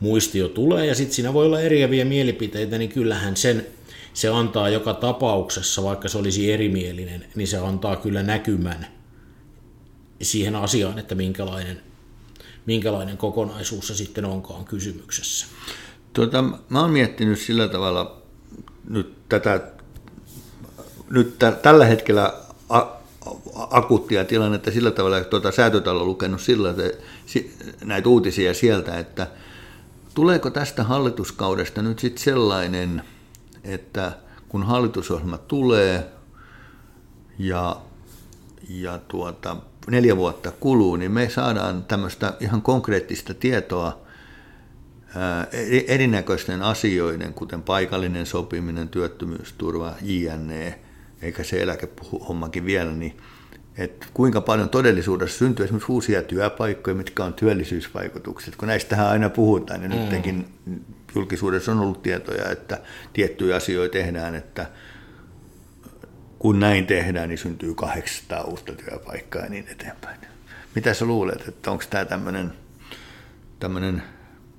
muistio 0.00 0.48
tulee, 0.48 0.86
ja 0.86 0.94
sitten 0.94 1.14
siinä 1.14 1.32
voi 1.32 1.46
olla 1.46 1.60
eriäviä 1.60 2.04
mielipiteitä, 2.04 2.78
niin 2.78 2.90
kyllähän 2.90 3.36
sen, 3.36 3.66
se 4.14 4.28
antaa 4.28 4.68
joka 4.68 4.94
tapauksessa, 4.94 5.82
vaikka 5.82 6.08
se 6.08 6.18
olisi 6.18 6.52
erimielinen, 6.52 7.24
niin 7.34 7.48
se 7.48 7.58
antaa 7.58 7.96
kyllä 7.96 8.22
näkymän 8.22 8.86
siihen 10.22 10.56
asiaan, 10.56 10.98
että 10.98 11.14
minkälainen, 11.14 11.80
minkälainen 12.66 13.16
kokonaisuus 13.16 13.86
se 13.86 13.94
sitten 13.94 14.24
onkaan 14.24 14.64
kysymyksessä. 14.64 15.46
Tuota, 16.12 16.44
mä 16.68 16.80
oon 16.80 16.90
miettinyt 16.90 17.38
sillä 17.38 17.68
tavalla 17.68 18.22
nyt 18.88 19.14
tätä, 19.28 19.60
nyt 21.10 21.38
t- 21.38 21.62
tällä 21.62 21.84
hetkellä 21.84 22.34
a- 22.68 22.86
akuuttia 23.70 24.24
tilannetta 24.24 24.70
sillä 24.70 24.90
tavalla, 24.90 25.18
että 25.18 25.30
tuota 25.30 25.52
säätötalo 25.52 26.00
on 26.00 26.06
lukenut 26.06 26.40
sillä, 26.40 26.70
että 26.70 27.04
näitä 27.84 28.08
uutisia 28.08 28.54
sieltä, 28.54 28.98
että 28.98 29.26
tuleeko 30.14 30.50
tästä 30.50 30.84
hallituskaudesta 30.84 31.82
nyt 31.82 31.98
sitten 31.98 32.24
sellainen, 32.24 33.02
että 33.64 34.12
kun 34.48 34.62
hallitusohjelma 34.62 35.38
tulee 35.38 36.10
ja, 37.38 37.76
ja 38.68 38.98
tuota, 39.08 39.56
neljä 39.90 40.16
vuotta 40.16 40.52
kuluu, 40.60 40.96
niin 40.96 41.12
me 41.12 41.28
saadaan 41.28 41.84
tämmöistä 41.84 42.32
ihan 42.40 42.62
konkreettista 42.62 43.34
tietoa 43.34 44.01
erinäköisten 45.86 46.62
asioiden, 46.62 47.34
kuten 47.34 47.62
paikallinen 47.62 48.26
sopiminen, 48.26 48.88
työttömyysturva, 48.88 49.94
JNE, 50.02 50.78
eikä 51.22 51.44
se 51.44 51.62
eläkehommakin 51.62 52.66
vielä, 52.66 52.92
niin 52.92 53.16
että 53.78 54.06
kuinka 54.14 54.40
paljon 54.40 54.68
todellisuudessa 54.68 55.38
syntyy 55.38 55.64
esimerkiksi 55.64 55.92
uusia 55.92 56.22
työpaikkoja, 56.22 56.94
mitkä 56.96 57.24
on 57.24 57.34
työllisyysvaikutukset. 57.34 58.56
Kun 58.56 58.68
näistähän 58.68 59.06
aina 59.06 59.30
puhutaan, 59.30 59.80
niin 59.80 59.92
mm. 59.92 60.08
nytkin 60.08 60.46
julkisuudessa 61.14 61.72
on 61.72 61.80
ollut 61.80 62.02
tietoja, 62.02 62.50
että 62.50 62.80
tiettyjä 63.12 63.56
asioita 63.56 63.92
tehdään, 63.92 64.34
että 64.34 64.66
kun 66.38 66.60
näin 66.60 66.86
tehdään, 66.86 67.28
niin 67.28 67.38
syntyy 67.38 67.74
800 67.74 68.42
uutta 68.42 68.72
työpaikkaa 68.72 69.42
ja 69.42 69.50
niin 69.50 69.66
eteenpäin. 69.70 70.20
Mitä 70.74 70.94
sä 70.94 71.04
luulet, 71.04 71.48
että 71.48 71.70
onko 71.70 71.84
tämä 71.90 72.04
tämmöinen 73.58 74.02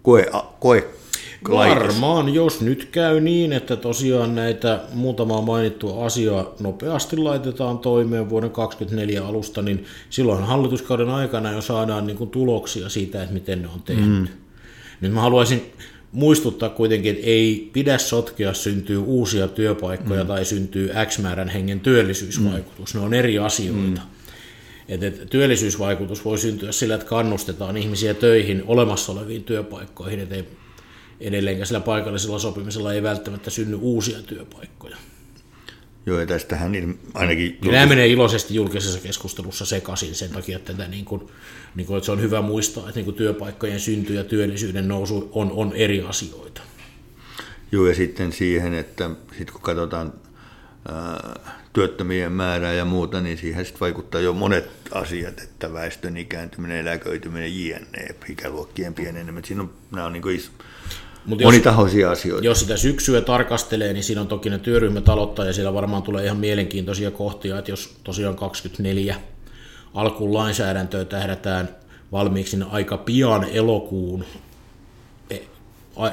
koe, 0.04 0.26
koe 0.60 1.04
Varmaan, 1.50 2.34
jos 2.34 2.62
nyt 2.62 2.86
käy 2.92 3.20
niin, 3.20 3.54
että 3.54 3.76
tosiaan 3.76 4.36
näitä 4.36 4.80
muutamaa 4.94 5.42
mainittua 5.42 6.06
asiaa 6.06 6.54
nopeasti 6.60 7.18
laitetaan 7.18 7.80
toimeen 7.80 8.30
vuoden 8.30 8.50
2024 8.50 9.28
alusta, 9.28 9.62
niin 9.62 9.86
silloin 10.10 10.44
hallituskauden 10.44 11.10
aikana 11.10 11.52
jo 11.52 11.62
saadaan 11.62 12.08
niin 12.08 12.18
kuin 12.18 12.30
tuloksia 12.30 12.90
siitä, 12.90 13.22
että 13.22 13.34
miten 13.34 13.62
ne 13.62 13.68
on 13.68 13.82
tehty. 13.82 14.04
Mm. 14.04 14.28
Nyt 15.02 15.14
mä 15.14 15.22
haluaisin 15.22 15.74
muistuttaa 16.12 16.70
kuitenkin, 16.70 17.16
että 17.16 17.28
ei 17.28 17.70
pidä 17.74 17.98
sotkea 17.98 18.54
syntyy 18.54 18.98
uusia 18.98 19.48
työpaikkoja 19.48 20.24
mm. 20.24 20.28
tai 20.28 20.46
syntyy 20.46 20.92
X 21.06 21.20
määrän 21.20 21.50
hengen 21.50 21.80
työllisyysvaikutus. 21.80 22.94
Mm. 22.94 23.00
Ne 23.00 23.06
on 23.06 23.14
eri 23.14 23.40
asioita. 23.40 24.02
Mm. 24.02 24.12
Et, 24.88 25.04
et, 25.04 25.30
työllisyysvaikutus 25.30 26.25
voi 26.25 26.38
syntyä 26.38 26.72
sillä, 26.72 26.96
että 26.96 27.08
kannustetaan 27.08 27.78
ihmisiä 27.78 28.13
töihin 28.13 28.63
olemassa 28.66 29.12
oleviin 29.12 29.44
työpaikkoihin, 29.44 30.20
että 30.20 30.36
ei 30.36 30.48
edelleenkään 31.20 31.68
sillä 31.68 31.80
paikallisella 31.80 32.40
sopimisella 32.40 32.94
ei 32.94 33.04
välttämättä 33.04 33.50
synny 33.50 33.78
uusia 33.82 34.22
työpaikkoja. 34.22 34.98
Joo, 36.06 36.20
ja 36.20 36.25
tästähän 36.25 36.72
niin 36.72 37.00
ainakin... 37.13 37.46
Julkis... 37.46 37.72
Nämä 37.72 37.86
menee 37.86 38.08
iloisesti 38.08 38.56
julkisessa 38.56 39.00
keskustelussa 39.00 39.66
sekaisin 39.66 40.16
sen 40.16 40.30
takia, 40.30 40.58
että, 40.58 40.74
tätä 40.74 40.88
niin 40.90 41.06
kuin, 41.06 41.22
niin 41.75 41.88
kuin, 41.88 41.98
että 41.98 42.06
se 42.06 42.12
on 42.12 42.22
hyvä 42.22 42.42
muistaa, 42.42 42.84
että 42.84 42.96
niin 42.96 43.06
kuin 43.06 43.16
työpaikkojen 43.16 43.80
synty 43.80 44.13
ja 44.13 44.24
työllisyyden 44.24 44.88
nousu 44.88 45.30
on, 45.32 45.52
on 45.52 45.74
eri 45.75 46.02
asioita. 46.02 46.62
Joo, 47.72 47.88
ja 47.88 47.96
sitten 47.96 48.34
siihen, 48.34 48.74
että 48.74 49.10
sit 49.38 49.52
kun 49.52 49.62
katsotaan 49.62 50.13
työttömien 51.74 52.32
määrää 52.32 52.74
ja 52.74 52.86
muuta, 52.86 53.22
niin 53.22 53.38
siihen 53.38 53.66
sitten 53.66 53.80
vaikuttaa 53.80 54.22
jo 54.22 54.34
monet 54.34 54.70
asiat, 54.92 55.40
että 55.40 55.74
väestön 55.74 56.18
ikääntyminen, 56.18 56.78
eläköityminen, 56.78 57.66
jne, 57.66 58.16
ikäluokkien 58.30 58.94
pienenemät. 58.94 59.46
Siinä 59.46 59.63
on, 59.63 59.74
nämä 59.92 60.06
on 60.06 60.13
niin 60.13 60.22
kuin 60.22 60.36
iso, 60.36 60.52
Mut 61.25 61.42
monitahoisia 61.42 62.10
jos, 62.10 62.20
asioita. 62.20 62.46
Jos 62.46 62.60
sitä 62.60 62.78
syksyä 62.78 63.22
tarkastelee, 63.22 63.94
niin 63.94 64.04
siinä 64.04 64.22
on 64.22 64.28
toki 64.28 64.50
ne 64.50 64.60
työryhmät 64.60 65.10
aloittaa 65.10 65.46
ja 65.46 65.54
siellä 65.54 65.74
varmaan 65.74 66.04
tulee 66.04 66.25
ihan 66.25 66.38
mielenkiintoisia 66.38 67.12
kohtia, 67.12 67.60
että 67.60 67.72
jos 67.72 67.96
tosiaan 68.04 68.36
24 68.36 69.16
alkuun 69.94 70.34
lainsäädäntöä 70.34 71.06
tähdätään 71.06 71.70
valmiiksi 72.12 72.58
niin 72.58 72.70
aika 72.72 72.98
pian 72.98 73.44
elokuun, 73.44 74.25
e, 75.30 75.38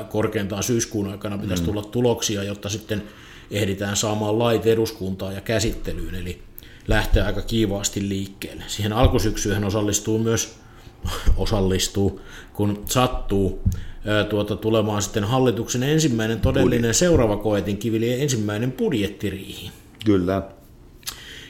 korkeintaan 0.09 0.63
syyskuun 0.63 1.11
aikana 1.11 1.39
pitäisi 1.39 1.63
mm. 1.63 1.67
tulla 1.67 1.83
tuloksia, 1.83 2.43
jotta 2.43 2.69
sitten 2.69 3.03
ehditään 3.51 3.97
saamaan 3.97 4.39
lait 4.39 4.67
eduskuntaan 4.67 5.35
ja 5.35 5.41
käsittelyyn, 5.41 6.15
eli 6.15 6.43
lähtee 6.89 7.23
aika 7.23 7.43
kiivaasti 7.43 8.09
liikkeelle. 8.09 8.65
Siihen 8.67 8.93
alkusyksyyn 8.93 9.65
osallistuu 9.65 10.19
myös 10.19 10.55
osallistuu, 11.37 12.21
kun 12.53 12.83
sattuu 12.87 13.63
tuota, 14.29 14.57
tulemaan 14.57 15.03
sitten 15.03 15.25
hallituksen 15.25 15.83
ensimmäinen 15.83 16.41
todellinen 16.41 16.81
Budjet. 16.81 16.97
seuraava 16.97 17.37
koetin 17.37 17.79
kivili 17.79 18.23
ensimmäinen 18.23 18.73
budjettiriihi. 18.73 19.71
Kyllä. 20.05 20.43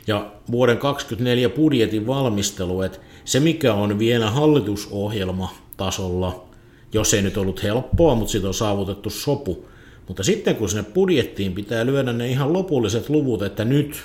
Ja 0.06 0.32
vuoden 0.50 0.78
2024 0.78 1.48
budjetin 1.48 2.06
valmistelu, 2.06 2.82
että 2.82 2.98
se 3.24 3.40
mikä 3.40 3.74
on 3.74 3.98
vielä 3.98 4.30
hallitusohjelma 4.30 5.54
tasolla, 5.76 6.44
jos 6.92 7.14
ei 7.14 7.22
nyt 7.22 7.36
ollut 7.36 7.62
helppoa, 7.62 8.14
mutta 8.14 8.32
siitä 8.32 8.48
on 8.48 8.54
saavutettu 8.54 9.10
sopu. 9.10 9.64
Mutta 10.10 10.22
sitten 10.22 10.56
kun 10.56 10.68
sinne 10.68 10.82
budjettiin 10.82 11.52
pitää 11.52 11.86
lyödä 11.86 12.12
ne 12.12 12.28
ihan 12.28 12.52
lopulliset 12.52 13.08
luvut, 13.08 13.42
että 13.42 13.64
nyt 13.64 14.02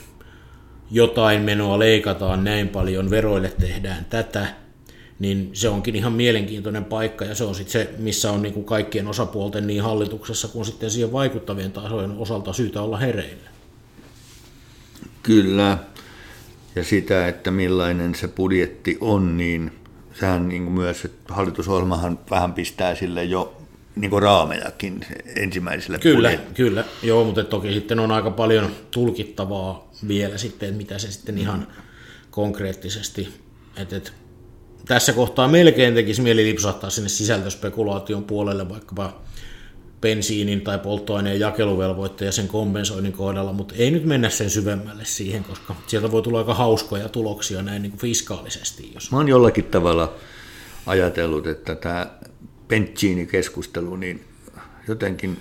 jotain 0.91 1.41
menoa 1.41 1.79
leikataan 1.79 2.43
näin 2.43 2.69
paljon, 2.69 3.09
veroille 3.09 3.53
tehdään 3.59 4.05
tätä, 4.05 4.47
niin 5.19 5.49
se 5.53 5.69
onkin 5.69 5.95
ihan 5.95 6.13
mielenkiintoinen 6.13 6.85
paikka 6.85 7.25
ja 7.25 7.35
se 7.35 7.43
on 7.43 7.55
sitten 7.55 7.71
se, 7.71 7.93
missä 7.97 8.31
on 8.31 8.41
niin 8.41 8.53
kuin 8.53 8.65
kaikkien 8.65 9.07
osapuolten 9.07 9.67
niin 9.67 9.83
hallituksessa 9.83 10.47
kuin 10.47 10.65
sitten 10.65 10.91
siihen 10.91 11.11
vaikuttavien 11.11 11.71
tasojen 11.71 12.11
osalta 12.11 12.53
syytä 12.53 12.81
olla 12.81 12.97
hereillä. 12.97 13.49
Kyllä. 15.23 15.77
ja 16.75 16.83
sitä, 16.83 17.27
että 17.27 17.51
millainen 17.51 18.15
se 18.15 18.27
budjetti 18.27 18.97
on, 19.01 19.37
niin 19.37 19.71
sehän 20.19 20.47
niin 20.47 20.63
kuin 20.63 20.73
myös, 20.73 21.05
että 21.05 21.33
hallitusohjelmahan 21.33 22.19
vähän 22.29 22.53
pistää 22.53 22.95
sille 22.95 23.23
jo 23.23 23.64
niin 23.95 24.09
kuin 24.09 24.23
raamejakin 24.23 25.05
ensimmäiselle 25.35 25.99
Kyllä, 25.99 26.29
budjetille. 26.29 26.55
kyllä. 26.55 26.83
Joo, 27.03 27.23
mutta 27.23 27.43
toki 27.43 27.73
sitten 27.73 27.99
on 27.99 28.11
aika 28.11 28.31
paljon 28.31 28.71
tulkittavaa 28.91 29.91
vielä 30.07 30.37
sitten, 30.37 30.69
että 30.69 30.77
mitä 30.77 30.99
se 30.99 31.11
sitten 31.11 31.37
ihan 31.37 31.67
konkreettisesti, 32.31 33.33
että, 33.77 33.95
että 33.95 34.11
tässä 34.87 35.13
kohtaa 35.13 35.47
melkein 35.47 35.93
tekisi 35.93 36.21
mieli 36.21 36.45
lipsahtaa 36.45 36.89
sinne 36.89 37.09
sisältöspekulaation 37.09 38.23
puolelle 38.23 38.69
vaikkapa 38.69 39.21
bensiinin 40.01 40.61
tai 40.61 40.79
polttoaineen 40.79 41.39
jakeluvelvoitteen 41.39 42.27
ja 42.27 42.31
sen 42.31 42.47
kompensoinnin 42.47 43.13
kohdalla, 43.13 43.53
mutta 43.53 43.75
ei 43.77 43.91
nyt 43.91 44.05
mennä 44.05 44.29
sen 44.29 44.49
syvemmälle 44.49 45.05
siihen, 45.05 45.43
koska 45.43 45.75
sieltä 45.87 46.11
voi 46.11 46.21
tulla 46.21 46.37
aika 46.37 46.53
hauskoja 46.53 47.09
tuloksia 47.09 47.61
näin 47.61 47.81
niin 47.81 47.91
kuin 47.91 48.01
fiskaalisesti. 48.01 48.91
Jos... 48.93 49.11
Mä 49.11 49.17
oon 49.17 49.27
jollakin 49.27 49.63
tavalla 49.63 50.13
ajatellut, 50.85 51.47
että 51.47 51.75
tämä 51.75 52.07
bensiinikeskustelu, 52.67 53.95
niin 53.95 54.23
jotenkin 54.87 55.37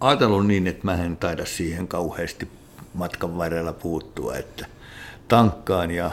ajatellut 0.00 0.46
niin, 0.46 0.66
että 0.66 0.84
mä 0.84 0.94
en 0.94 1.16
taida 1.16 1.46
siihen 1.46 1.88
kauheasti 1.88 2.48
matkan 2.94 3.38
varrella 3.38 3.72
puuttua, 3.72 4.36
että 4.36 4.66
tankkaan 5.28 5.90
ja 5.90 6.10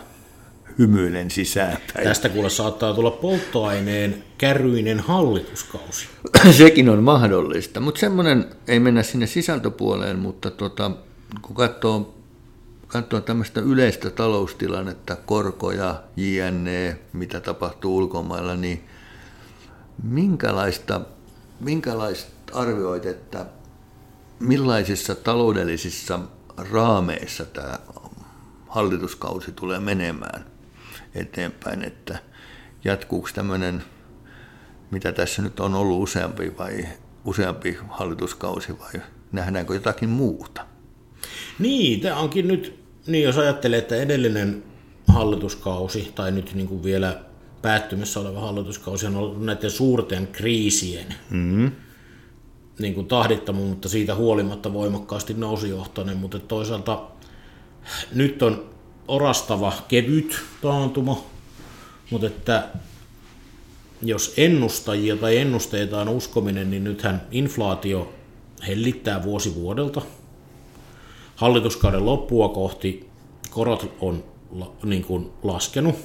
hymyilen 0.79 1.31
sisäänpäin. 1.31 2.03
Tästä 2.03 2.29
kuule 2.29 2.50
saattaa 2.50 2.93
tulla 2.93 3.12
polttoaineen 3.12 4.24
kärryinen 4.38 5.00
hallituskausi. 5.00 6.07
Sekin 6.57 6.89
on 6.89 7.03
mahdollista, 7.03 7.79
mutta 7.79 8.00
semmoinen, 8.00 8.45
ei 8.67 8.79
mennä 8.79 9.03
sinne 9.03 9.27
sisältöpuoleen, 9.27 10.19
mutta 10.19 10.51
tota, 10.51 10.91
kun 11.41 11.55
katsoo, 11.55 12.15
katsoo 12.88 13.21
tämmöistä 13.21 13.62
yleistä 13.62 14.10
taloustilannetta, 14.10 15.15
korkoja, 15.15 16.03
JNE, 16.17 16.98
mitä 17.13 17.39
tapahtuu 17.39 17.98
ulkomailla, 17.98 18.55
niin 18.55 18.83
minkälaista, 20.03 21.01
minkälaista 21.60 22.31
arvioit, 22.53 23.05
että 23.05 23.46
millaisissa 24.39 25.15
taloudellisissa 25.15 26.20
raameissa 26.72 27.46
tämä 27.46 27.79
hallituskausi 28.67 29.51
tulee 29.51 29.79
menemään 29.79 30.46
eteenpäin, 31.15 31.84
että 31.84 32.20
jatkuuko 32.84 33.29
tämmöinen, 33.34 33.84
mitä 34.91 35.12
tässä 35.12 35.41
nyt 35.41 35.60
on 35.60 35.75
ollut 35.75 36.03
useampi 36.03 36.58
vai 36.58 36.88
useampi 37.25 37.77
hallituskausi 37.89 38.79
vai 38.79 39.01
nähdäänkö 39.31 39.74
jotakin 39.74 40.10
muuta? 40.10 40.65
Niin, 41.60 42.01
tämä 42.01 42.20
onkin 42.20 42.48
nyt, 42.48 42.79
niin 43.08 43.24
jos 43.24 43.38
ajattelee, 43.38 43.79
että 43.79 43.96
edellinen 43.96 44.63
hallituskausi 45.08 46.12
tai 46.15 46.31
nyt 46.31 46.53
niin 46.53 46.67
kuin 46.67 46.84
vielä 46.84 47.30
päättymässä 47.62 48.20
oleva 48.20 48.41
hallituskausi 48.41 49.06
on 49.06 49.15
ollut 49.15 49.46
näiden 49.46 49.72
suurten 49.72 50.27
kriisien 50.27 51.15
mm-hmm. 51.30 51.72
niin 52.80 52.94
kuin 52.94 53.08
tahdittama, 53.08 53.60
mutta 53.60 53.89
siitä 53.89 54.15
huolimatta 54.15 54.74
voimakkaasti 54.74 55.34
nousujohtainen, 55.34 56.18
mutta 56.18 56.39
toisaalta 56.39 57.01
nyt 58.13 58.41
on 58.41 58.70
orastava 59.08 59.74
kevyt 59.88 60.39
taantuma, 60.62 61.24
mutta 62.10 62.27
että 62.27 62.68
jos 64.01 64.34
ennustajia 64.38 65.18
tai 65.18 65.38
ennusteita 65.38 66.01
on 66.01 66.10
uskominen, 66.10 66.72
niin 66.72 66.84
nythän 66.84 67.22
inflaatio 67.32 68.13
hellittää 68.68 69.24
vuosi 69.24 69.56
vuodelta. 69.56 70.01
Hallituskauden 71.36 72.06
loppua 72.06 72.50
kohti 72.50 73.10
korot 73.50 73.94
on 74.00 74.24
niin 74.84 75.03
kuin 75.03 75.30
laskenut. 75.44 75.96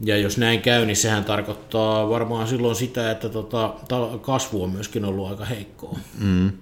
Ja 0.00 0.16
jos 0.16 0.38
näin 0.38 0.62
käy, 0.62 0.86
niin 0.86 0.96
sehän 0.96 1.24
tarkoittaa 1.24 2.08
varmaan 2.08 2.48
silloin 2.48 2.76
sitä, 2.76 3.10
että 3.10 3.28
tota, 3.28 3.74
kasvu 4.20 4.62
on 4.62 4.70
myöskin 4.70 5.04
ollut 5.04 5.28
aika 5.30 5.44
heikkoa. 5.44 5.98
Mm 6.18 6.52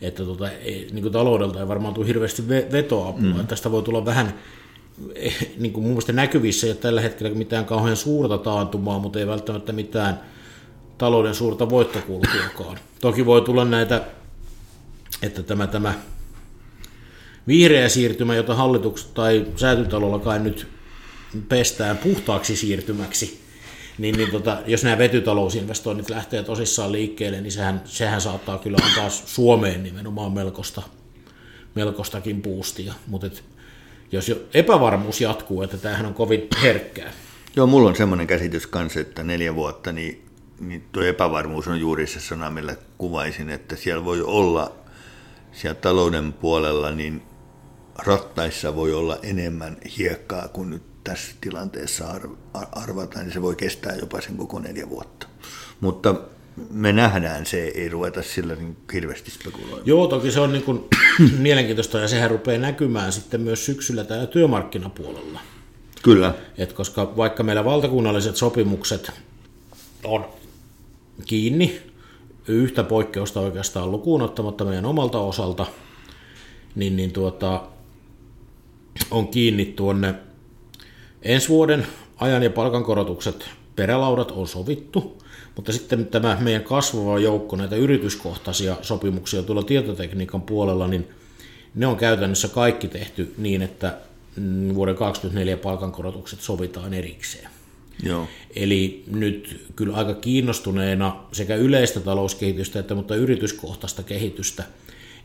että 0.00 0.24
tota, 0.24 0.50
ei, 0.50 0.88
niin 0.92 1.02
kuin 1.02 1.12
taloudelta 1.12 1.60
ei 1.60 1.68
varmaan 1.68 1.94
tule 1.94 2.06
hirveästi 2.06 2.48
vetoapua. 2.48 3.34
Mm. 3.34 3.46
Tästä 3.46 3.70
voi 3.70 3.82
tulla 3.82 4.04
vähän, 4.04 4.34
eh, 5.14 5.48
niin 5.58 5.72
kuin 5.72 5.84
mun 5.84 5.90
mielestä 5.90 6.12
näkyvissä 6.12 6.66
ei 6.66 6.70
ole 6.70 6.78
tällä 6.78 7.00
hetkellä 7.00 7.34
mitään 7.34 7.64
kauhean 7.64 7.96
suurta 7.96 8.38
taantumaa, 8.38 8.98
mutta 8.98 9.18
ei 9.18 9.26
välttämättä 9.26 9.72
mitään 9.72 10.20
talouden 10.98 11.34
suurta 11.34 11.70
voittokulkuakaan. 11.70 12.78
Toki 13.00 13.26
voi 13.26 13.40
tulla 13.40 13.64
näitä, 13.64 14.02
että 15.22 15.42
tämä, 15.42 15.66
tämä 15.66 15.94
vihreä 17.46 17.88
siirtymä, 17.88 18.34
jota 18.34 18.54
hallituksessa 18.54 19.14
tai 19.14 19.46
säätytalolla 19.56 20.18
kai 20.18 20.38
nyt 20.38 20.66
pestään 21.48 21.98
puhtaaksi 21.98 22.56
siirtymäksi, 22.56 23.40
niin, 23.98 24.16
niin 24.16 24.30
tota, 24.30 24.58
jos 24.66 24.84
nämä 24.84 24.98
vetytalousinvestoinnit 24.98 26.10
lähtee 26.10 26.42
tosissaan 26.42 26.92
liikkeelle, 26.92 27.40
niin 27.40 27.52
sehän, 27.52 27.82
sehän 27.84 28.20
saattaa 28.20 28.58
kyllä 28.58 28.78
antaa 28.82 29.10
Suomeen 29.10 29.82
nimenomaan 29.82 30.32
melkoista, 30.32 30.82
melkoistakin 31.74 32.42
puustia. 32.42 32.94
Mutta 33.06 33.30
jos 34.12 34.28
jo 34.28 34.36
epävarmuus 34.54 35.20
jatkuu, 35.20 35.62
että 35.62 35.76
tämähän 35.76 36.06
on 36.06 36.14
kovin 36.14 36.48
herkkää. 36.62 37.12
Joo, 37.56 37.66
mulla 37.66 37.88
on 37.88 37.96
semmoinen 37.96 38.26
käsitys 38.26 38.66
kanssa, 38.66 39.00
että 39.00 39.22
neljä 39.22 39.54
vuotta, 39.54 39.92
niin, 39.92 40.26
niin 40.60 40.84
tuo 40.92 41.02
epävarmuus 41.02 41.68
on 41.68 41.80
juuri 41.80 42.06
se 42.06 42.20
sana, 42.20 42.50
millä 42.50 42.76
kuvaisin, 42.98 43.50
että 43.50 43.76
siellä 43.76 44.04
voi 44.04 44.22
olla 44.22 44.72
siellä 45.52 45.80
talouden 45.80 46.32
puolella, 46.32 46.90
niin 46.90 47.22
rattaissa 47.98 48.76
voi 48.76 48.92
olla 48.92 49.18
enemmän 49.22 49.76
hiekkaa 49.98 50.48
kuin 50.48 50.70
nyt 50.70 50.82
tässä 51.04 51.34
tilanteessa 51.40 52.20
arvata, 52.72 53.18
niin 53.18 53.32
se 53.32 53.42
voi 53.42 53.56
kestää 53.56 53.96
jopa 53.96 54.20
sen 54.20 54.36
koko 54.36 54.58
neljä 54.58 54.88
vuotta. 54.90 55.26
Mutta 55.80 56.14
me 56.70 56.92
nähdään 56.92 57.46
se, 57.46 57.62
ei 57.64 57.88
ruveta 57.88 58.22
sillä 58.22 58.54
niin 58.54 58.76
hirveästi 58.92 59.30
spekuloimaan. 59.30 59.82
Joo, 59.84 60.06
toki 60.06 60.30
se 60.30 60.40
on 60.40 60.52
niin 60.52 60.64
kuin 60.64 60.80
mielenkiintoista 61.38 61.98
ja 61.98 62.08
sehän 62.08 62.30
rupeaa 62.30 62.60
näkymään 62.60 63.12
sitten 63.12 63.40
myös 63.40 63.66
syksyllä 63.66 64.04
täällä 64.04 64.26
työmarkkinapuolella. 64.26 65.40
Kyllä. 66.02 66.34
Et 66.58 66.72
koska 66.72 67.16
vaikka 67.16 67.42
meillä 67.42 67.64
valtakunnalliset 67.64 68.36
sopimukset 68.36 69.12
on 70.04 70.24
kiinni, 71.26 71.82
yhtä 72.48 72.84
poikkeusta 72.84 73.40
oikeastaan 73.40 73.90
lukuun 73.90 74.22
ottamatta 74.22 74.64
meidän 74.64 74.84
omalta 74.84 75.18
osalta, 75.18 75.66
niin, 76.74 76.96
niin 76.96 77.12
tuota, 77.12 77.62
on 79.10 79.28
kiinni 79.28 79.64
tuonne 79.64 80.14
Ensi 81.22 81.48
vuoden 81.48 81.86
ajan 82.16 82.42
ja 82.42 82.50
palkankorotukset 82.50 83.50
perälaudat 83.76 84.30
on 84.30 84.48
sovittu, 84.48 85.22
mutta 85.56 85.72
sitten 85.72 86.06
tämä 86.06 86.38
meidän 86.40 86.62
kasvava 86.64 87.18
joukko 87.18 87.56
näitä 87.56 87.76
yrityskohtaisia 87.76 88.76
sopimuksia 88.82 89.42
tuolla 89.42 89.62
tietotekniikan 89.62 90.42
puolella, 90.42 90.88
niin 90.88 91.08
ne 91.74 91.86
on 91.86 91.96
käytännössä 91.96 92.48
kaikki 92.48 92.88
tehty 92.88 93.34
niin, 93.38 93.62
että 93.62 93.98
vuoden 94.74 94.94
2024 94.94 95.56
palkankorotukset 95.56 96.40
sovitaan 96.40 96.94
erikseen. 96.94 97.48
Joo. 98.02 98.28
Eli 98.56 99.04
nyt 99.12 99.66
kyllä 99.76 99.96
aika 99.96 100.14
kiinnostuneena 100.14 101.16
sekä 101.32 101.54
yleistä 101.54 102.00
talouskehitystä 102.00 102.78
että 102.78 102.94
mutta 102.94 103.14
yrityskohtaista 103.14 104.02
kehitystä, 104.02 104.64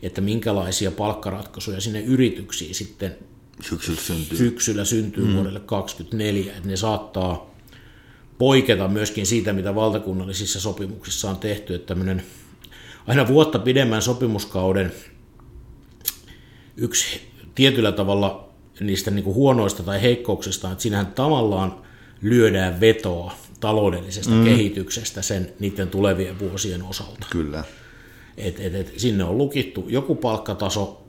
että 0.02 0.20
minkälaisia 0.20 0.90
palkkaratkaisuja 0.90 1.80
sinne 1.80 2.00
yrityksiin 2.00 2.74
sitten 2.74 3.16
syksyllä 3.60 4.00
syntyy, 4.00 4.38
syksyllä 4.38 4.84
syntyy 4.84 5.24
mm. 5.24 5.34
vuodelle 5.34 5.60
2024, 5.60 6.56
että 6.56 6.68
ne 6.68 6.76
saattaa 6.76 7.54
poiketa 8.38 8.88
myöskin 8.88 9.26
siitä, 9.26 9.52
mitä 9.52 9.74
valtakunnallisissa 9.74 10.60
sopimuksissa 10.60 11.30
on 11.30 11.36
tehty, 11.36 11.74
että 11.74 11.86
tämmöinen 11.86 12.22
aina 13.06 13.28
vuotta 13.28 13.58
pidemmän 13.58 14.02
sopimuskauden 14.02 14.92
yksi 16.76 17.20
tietyllä 17.54 17.92
tavalla 17.92 18.48
niistä 18.80 19.10
niin 19.10 19.24
kuin 19.24 19.34
huonoista 19.34 19.82
tai 19.82 20.02
heikkouksista, 20.02 20.70
että 20.70 20.82
siinähän 20.82 21.06
tavallaan 21.06 21.82
lyödään 22.22 22.80
vetoa 22.80 23.34
taloudellisesta 23.60 24.30
mm. 24.30 24.44
kehityksestä 24.44 25.22
sen 25.22 25.52
niiden 25.58 25.88
tulevien 25.88 26.38
vuosien 26.38 26.82
osalta. 26.82 27.26
Kyllä. 27.30 27.64
Et, 28.36 28.60
et, 28.60 28.74
et, 28.74 28.92
sinne 28.96 29.24
on 29.24 29.38
lukittu 29.38 29.86
joku 29.88 30.14
palkkataso, 30.14 31.03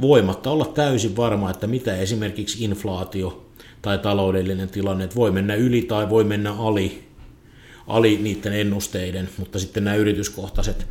voimatta 0.00 0.50
olla 0.50 0.64
täysin 0.64 1.16
varma, 1.16 1.50
että 1.50 1.66
mitä 1.66 1.96
esimerkiksi 1.96 2.64
inflaatio 2.64 3.46
tai 3.82 3.98
taloudellinen 3.98 4.68
tilanne, 4.68 5.04
että 5.04 5.16
voi 5.16 5.30
mennä 5.30 5.54
yli 5.54 5.82
tai 5.82 6.10
voi 6.10 6.24
mennä 6.24 6.52
ali, 6.52 7.04
ali 7.86 8.16
niiden 8.16 8.52
ennusteiden, 8.52 9.28
mutta 9.38 9.58
sitten 9.58 9.84
nämä 9.84 9.96
yrityskohtaiset 9.96 10.86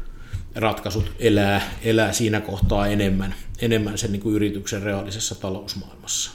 ratkaisut 0.55 1.11
elää, 1.19 1.61
elää 1.83 2.13
siinä 2.13 2.41
kohtaa 2.41 2.87
enemmän, 2.87 3.35
enemmän 3.59 3.97
sen 3.97 4.11
niin 4.11 4.21
kuin 4.21 4.35
yrityksen 4.35 4.81
reaalisessa 4.81 5.35
talousmaailmassa. 5.35 6.31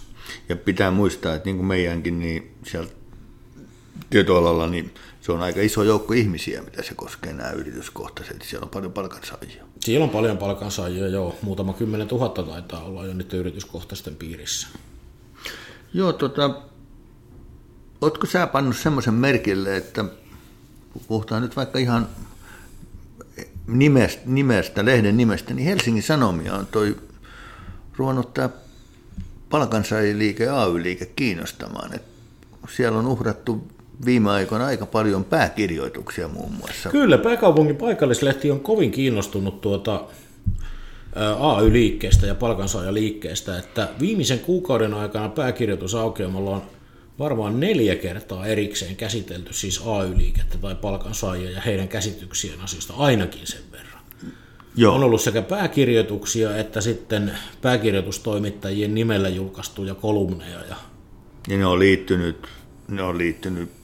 Ja 0.49 0.57
pitää 0.57 0.91
muistaa, 0.91 1.35
että 1.35 1.49
niin 1.49 1.57
kuin 1.57 1.67
meidänkin, 1.67 2.19
niin 2.19 2.55
sieltä 2.67 2.93
tietoalalla, 4.11 4.67
niin 4.67 4.91
se 5.27 5.33
on 5.33 5.43
aika 5.43 5.61
iso 5.61 5.83
joukko 5.83 6.13
ihmisiä, 6.13 6.63
mitä 6.63 6.83
se 6.83 6.95
koskee 6.95 7.33
nämä 7.33 7.51
yrityskohtaiset. 7.51 8.43
Siellä 8.43 8.65
on 8.65 8.71
paljon 8.71 8.93
palkansaajia. 8.93 9.65
Siellä 9.81 10.05
on 10.05 10.11
paljon 10.11 10.39
palkansaajia, 10.39 11.09
joo. 11.09 11.37
Muutama 11.43 11.73
kymmenen 11.73 12.09
tuhatta 12.09 12.43
taitaa 12.43 12.85
olla 12.85 13.07
jo 13.07 13.15
nyt 13.15 13.33
yrityskohtaisten 13.35 14.17
piirissä. 14.17 14.69
Joo, 15.95 16.13
tota, 16.13 16.63
ootko 18.01 18.27
sä 18.27 18.47
pannut 18.47 18.77
semmoisen 18.77 19.15
merkille, 19.15 19.77
että 19.77 20.05
puhutaan 21.09 21.43
nyt 21.43 21.57
vaikka 21.57 21.79
ihan 21.79 22.09
nimestä, 23.67 24.23
nimestä, 24.27 24.85
lehden 24.85 25.17
nimestä, 25.17 25.55
niin 25.55 25.69
Helsingin 25.69 26.03
Sanomia 26.03 26.55
on 26.55 26.67
toi 26.67 26.97
ruvennut 27.97 28.35
tämä 28.35 28.51
palkansaajiliike, 29.51 30.49
AY-liike 30.49 31.07
kiinnostamaan. 31.07 31.95
Et 31.95 32.03
siellä 32.69 32.99
on 32.99 33.07
uhrattu 33.07 33.76
viime 34.05 34.31
aikoina 34.31 34.67
aika 34.67 34.87
paljon 34.87 35.25
pääkirjoituksia 35.25 36.29
muun 36.29 36.53
muassa. 36.53 36.91
Kyllä, 36.91 37.19
pääkaupungin 37.19 37.77
paikallislehti 37.77 38.51
on 38.51 38.61
kovin 38.61 38.91
kiinnostunut 38.91 39.61
tuota 39.61 40.05
AY-liikkeestä 41.39 42.27
ja 42.27 42.35
palkansaajaliikkeestä, 42.35 43.59
että 43.59 43.89
viimeisen 44.01 44.39
kuukauden 44.39 44.95
aikana 44.95 45.29
pääkirjoitusaukeamalla 45.29 46.51
on 46.51 46.63
varmaan 47.19 47.61
neljä 47.61 47.97
kertaa 47.97 48.47
erikseen 48.47 48.97
käsitelty 48.97 49.53
siis 49.53 49.83
AY-liikettä 49.87 50.59
tai 50.59 50.75
palkansaajia 50.75 51.51
ja 51.51 51.61
heidän 51.61 51.89
käsityksien 51.89 52.61
asioista 52.61 52.95
ainakin 52.97 53.47
sen 53.47 53.61
verran. 53.73 54.03
Joo. 54.77 54.95
On 54.95 55.03
ollut 55.03 55.21
sekä 55.21 55.43
pääkirjoituksia 55.43 56.57
että 56.57 56.81
sitten 56.81 57.33
pääkirjoitustoimittajien 57.63 58.95
nimellä 58.95 59.29
julkaistuja 59.29 59.95
kolumneja. 59.95 60.61
Ja, 60.69 60.77
ja 61.49 61.59
ne 61.59 61.67
on 61.67 61.79
liittynyt, 61.79 62.47
ne 62.89 63.03
on 63.03 63.19
liittynyt 63.19 63.76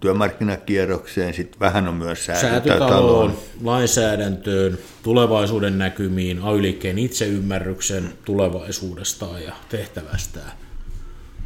työmarkkinakierrokseen, 0.00 1.34
sitten 1.34 1.60
vähän 1.60 1.88
on 1.88 1.94
myös 1.94 2.26
säätötaloon, 2.26 3.38
lainsäädäntöön, 3.62 4.78
tulevaisuuden 5.02 5.78
näkymiin, 5.78 6.42
ay 6.42 6.58
itseymmärryksen 6.96 8.12
tulevaisuudesta 8.24 9.26
ja 9.44 9.52
tehtävästään. 9.68 10.52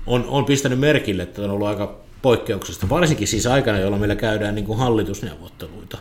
On, 0.07 0.25
on 0.29 0.45
pistänyt 0.45 0.79
merkille, 0.79 1.23
että 1.23 1.43
on 1.43 1.51
ollut 1.51 1.69
aika 1.69 2.01
poikkeuksesta, 2.23 2.88
varsinkin 2.88 3.29
siis 3.29 3.47
aikana, 3.47 3.79
jolloin 3.79 4.01
meillä 4.01 4.17
käydään 4.17 4.55
niin 4.55 4.64
kuin 4.64 4.79
hallitusneuvotteluita. 4.79 5.99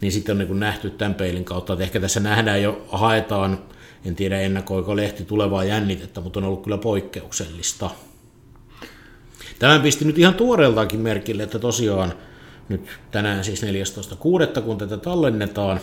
Niin 0.00 0.12
sitten 0.12 0.32
on 0.32 0.38
niin 0.38 0.48
kuin 0.48 0.60
nähty 0.60 0.90
tämän 0.90 1.14
peilin 1.14 1.44
kautta, 1.44 1.72
että 1.72 1.84
ehkä 1.84 2.00
tässä 2.00 2.20
nähdään 2.20 2.62
jo, 2.62 2.86
haetaan, 2.88 3.58
en 4.04 4.16
tiedä 4.16 4.40
ennakoiko 4.40 4.96
lehti 4.96 5.24
tulevaa 5.24 5.64
jännitettä, 5.64 6.20
mutta 6.20 6.40
on 6.40 6.44
ollut 6.44 6.62
kyllä 6.62 6.78
poikkeuksellista. 6.78 7.90
Tämän 9.62 9.82
pisti 9.82 10.04
nyt 10.04 10.18
ihan 10.18 10.34
tuoreeltaankin 10.34 11.00
merkille, 11.00 11.42
että 11.42 11.58
tosiaan 11.58 12.12
nyt 12.68 12.86
tänään 13.10 13.44
siis 13.44 13.62
14.6. 13.62 14.60
kun 14.60 14.78
tätä 14.78 14.96
tallennetaan, 14.96 15.80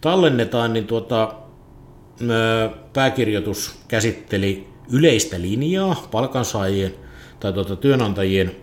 tallennetaan 0.00 0.72
niin 0.72 0.86
tuota, 0.86 1.34
pääkirjoitus 2.92 3.74
käsitteli 3.88 4.66
yleistä 4.92 5.40
linjaa 5.40 6.08
palkansaajien 6.10 6.94
tai 7.40 7.52
tuota, 7.52 7.76
työnantajien 7.76 8.56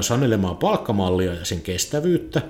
sanelemaa 0.00 0.54
palkkamallia 0.54 1.34
ja 1.34 1.44
sen 1.44 1.60
kestävyyttä. 1.60 2.42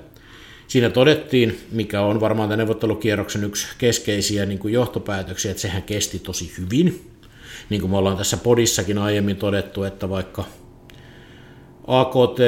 Siinä 0.68 0.90
todettiin, 0.90 1.60
mikä 1.72 2.00
on 2.00 2.20
varmaan 2.20 2.48
tämän 2.48 2.58
neuvottelukierroksen 2.58 3.44
yksi 3.44 3.66
keskeisiä 3.78 4.46
niin 4.46 4.58
kuin 4.58 4.74
johtopäätöksiä, 4.74 5.50
että 5.50 5.60
sehän 5.60 5.82
kesti 5.82 6.18
tosi 6.18 6.52
hyvin. 6.58 7.10
Niin 7.70 7.80
kuin 7.80 7.90
me 7.90 7.96
ollaan 7.96 8.16
tässä 8.16 8.36
podissakin 8.36 8.98
aiemmin 8.98 9.36
todettu, 9.36 9.84
että 9.84 10.10
vaikka 10.10 10.44
AKT 11.86 12.38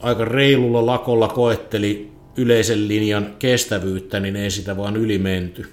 aika 0.00 0.24
reilulla 0.24 0.86
lakolla 0.86 1.28
koetteli 1.28 2.12
yleisen 2.36 2.88
linjan 2.88 3.34
kestävyyttä, 3.38 4.20
niin 4.20 4.36
ei 4.36 4.50
sitä 4.50 4.76
vaan 4.76 4.96
ylimenty. 4.96 5.66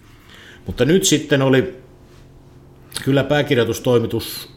Mutta 0.65 0.86
nyt 0.86 1.04
sitten 1.04 1.41
oli 1.41 1.76
kyllä 3.04 3.23
pääkirjoitustoimitus 3.23 4.49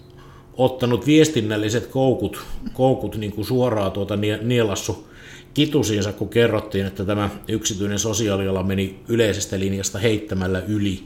ottanut 0.57 1.07
viestinnälliset 1.07 1.87
koukut, 1.87 2.45
koukut 2.73 3.17
niin 3.17 3.33
kuin 3.33 3.45
suoraan 3.45 3.93
tuota 3.93 4.17
nielassu 4.43 5.09
kitusiinsa, 5.55 6.13
kun 6.13 6.29
kerrottiin, 6.29 6.87
että 6.87 7.05
tämä 7.05 7.31
yksityinen 7.49 7.99
sosiaaliala 7.99 8.63
meni 8.63 9.01
yleisestä 9.09 9.59
linjasta 9.59 9.99
heittämällä 9.99 10.63
yli, 10.69 11.03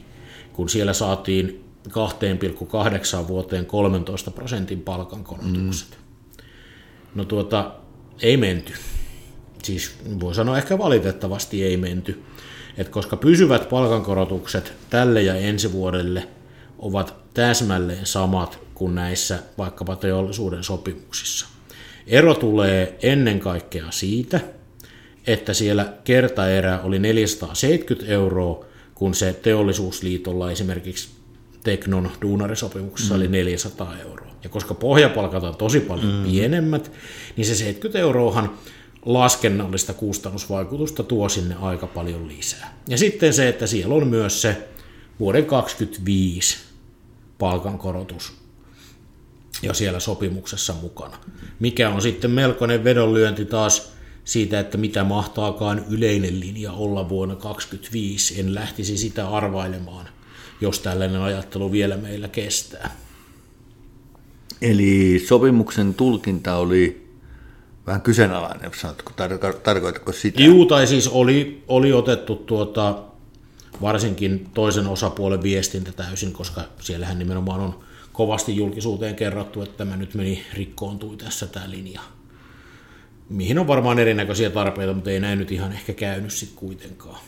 kun 0.53 0.69
siellä 0.69 0.93
saatiin 0.93 1.63
2,8 1.89 3.27
vuoteen 3.27 3.65
13 3.65 4.31
prosentin 4.31 4.81
palkankorotukset. 4.81 5.89
Mm. 5.89 6.10
No 7.15 7.25
tuota, 7.25 7.71
ei 8.21 8.37
menty. 8.37 8.73
Siis 9.63 9.95
voi 10.19 10.35
sanoa 10.35 10.57
ehkä 10.57 10.77
valitettavasti 10.77 11.63
ei 11.63 11.77
menty. 11.77 12.23
Et 12.77 12.89
koska 12.89 13.17
pysyvät 13.17 13.69
palkankorotukset 13.69 14.73
tälle 14.89 15.21
ja 15.21 15.35
ensi 15.35 15.71
vuodelle 15.71 16.27
ovat 16.79 17.13
täsmälleen 17.33 18.05
samat 18.05 18.59
kuin 18.73 18.95
näissä 18.95 19.39
vaikkapa 19.57 19.95
teollisuuden 19.95 20.63
sopimuksissa. 20.63 21.47
Ero 22.07 22.33
tulee 22.33 22.97
ennen 23.01 23.39
kaikkea 23.39 23.85
siitä, 23.89 24.39
että 25.27 25.53
siellä 25.53 25.93
kertaerä 26.03 26.81
oli 26.81 26.99
470 26.99 28.13
euroa, 28.13 28.65
kun 28.95 29.15
se 29.15 29.33
teollisuusliitolla 29.33 30.51
esimerkiksi 30.51 31.09
Teknon 31.63 32.11
duunarisopimuksessa 32.21 33.13
mm. 33.13 33.19
oli 33.19 33.27
400 33.27 33.97
euroa. 33.97 34.31
Ja 34.43 34.49
koska 34.49 34.73
pohjapalkat 34.73 35.43
on 35.43 35.55
tosi 35.55 35.79
paljon 35.79 36.13
mm. 36.13 36.23
pienemmät, 36.23 36.91
niin 37.37 37.45
se 37.45 37.55
70 37.55 37.99
euroahan 37.99 38.57
laskennallista 39.05 39.93
kustannusvaikutusta 39.93 41.03
tuo 41.03 41.29
sinne 41.29 41.55
aika 41.55 41.87
paljon 41.87 42.27
lisää. 42.27 42.77
Ja 42.87 42.97
sitten 42.97 43.33
se, 43.33 43.49
että 43.49 43.67
siellä 43.67 43.95
on 43.95 44.07
myös 44.07 44.41
se 44.41 44.67
vuoden 45.19 45.45
2025 45.45 46.57
palkankorotus 47.37 48.33
jo 49.61 49.73
siellä 49.73 49.99
sopimuksessa 49.99 50.73
mukana. 50.81 51.17
Mikä 51.59 51.89
on 51.89 52.01
sitten 52.01 52.31
melkoinen 52.31 52.83
vedonlyönti 52.83 53.45
taas 53.45 53.93
siitä, 54.23 54.59
että 54.59 54.77
mitä 54.77 55.03
mahtaakaan 55.03 55.85
yleinen 55.89 56.39
linja 56.39 56.71
olla 56.71 57.09
vuonna 57.09 57.35
2025. 57.35 58.39
En 58.39 58.55
lähtisi 58.55 58.97
sitä 58.97 59.29
arvailemaan, 59.29 60.09
jos 60.61 60.79
tällainen 60.79 61.21
ajattelu 61.21 61.71
vielä 61.71 61.97
meillä 61.97 62.27
kestää. 62.27 62.95
Eli 64.61 65.23
sopimuksen 65.27 65.93
tulkinta 65.93 66.55
oli 66.55 67.07
vähän 67.87 68.01
kyseenalainen, 68.01 68.71
sanotko, 68.75 69.13
tarkoitatko 69.63 70.11
sitä? 70.11 70.41
Juu, 70.41 70.65
tai 70.65 70.87
siis 70.87 71.07
oli, 71.07 71.63
oli 71.67 71.93
otettu 71.93 72.35
tuota, 72.35 73.03
varsinkin 73.81 74.49
toisen 74.53 74.87
osapuolen 74.87 75.43
viestintä 75.43 75.91
täysin, 75.91 76.33
koska 76.33 76.61
siellähän 76.79 77.19
nimenomaan 77.19 77.61
on 77.61 77.79
kovasti 78.13 78.55
julkisuuteen 78.55 79.15
kerrottu, 79.15 79.61
että 79.61 79.77
tämä 79.77 79.97
nyt 79.97 80.13
meni 80.13 80.43
rikkoontui 80.53 81.17
tässä 81.17 81.47
tämä 81.47 81.69
linja. 81.69 82.01
Mihin 83.29 83.59
on 83.59 83.67
varmaan 83.67 83.99
erinäköisiä 83.99 84.49
tarpeita, 84.49 84.93
mutta 84.93 85.11
ei 85.11 85.19
näin 85.19 85.39
nyt 85.39 85.51
ihan 85.51 85.71
ehkä 85.71 85.93
käynyt 85.93 86.31
sitten 86.31 86.57
kuitenkaan. 86.57 87.19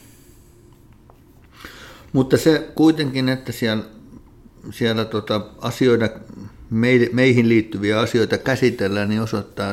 Mutta 2.13 2.37
se 2.37 2.71
kuitenkin, 2.75 3.29
että 3.29 3.51
siellä, 3.51 3.83
siellä 4.71 5.05
tota 5.05 5.41
asioida 5.61 6.09
meihin 7.11 7.49
liittyviä 7.49 7.99
asioita 7.99 8.37
käsitellään, 8.37 9.09
niin 9.09 9.21
osoittaa, 9.21 9.71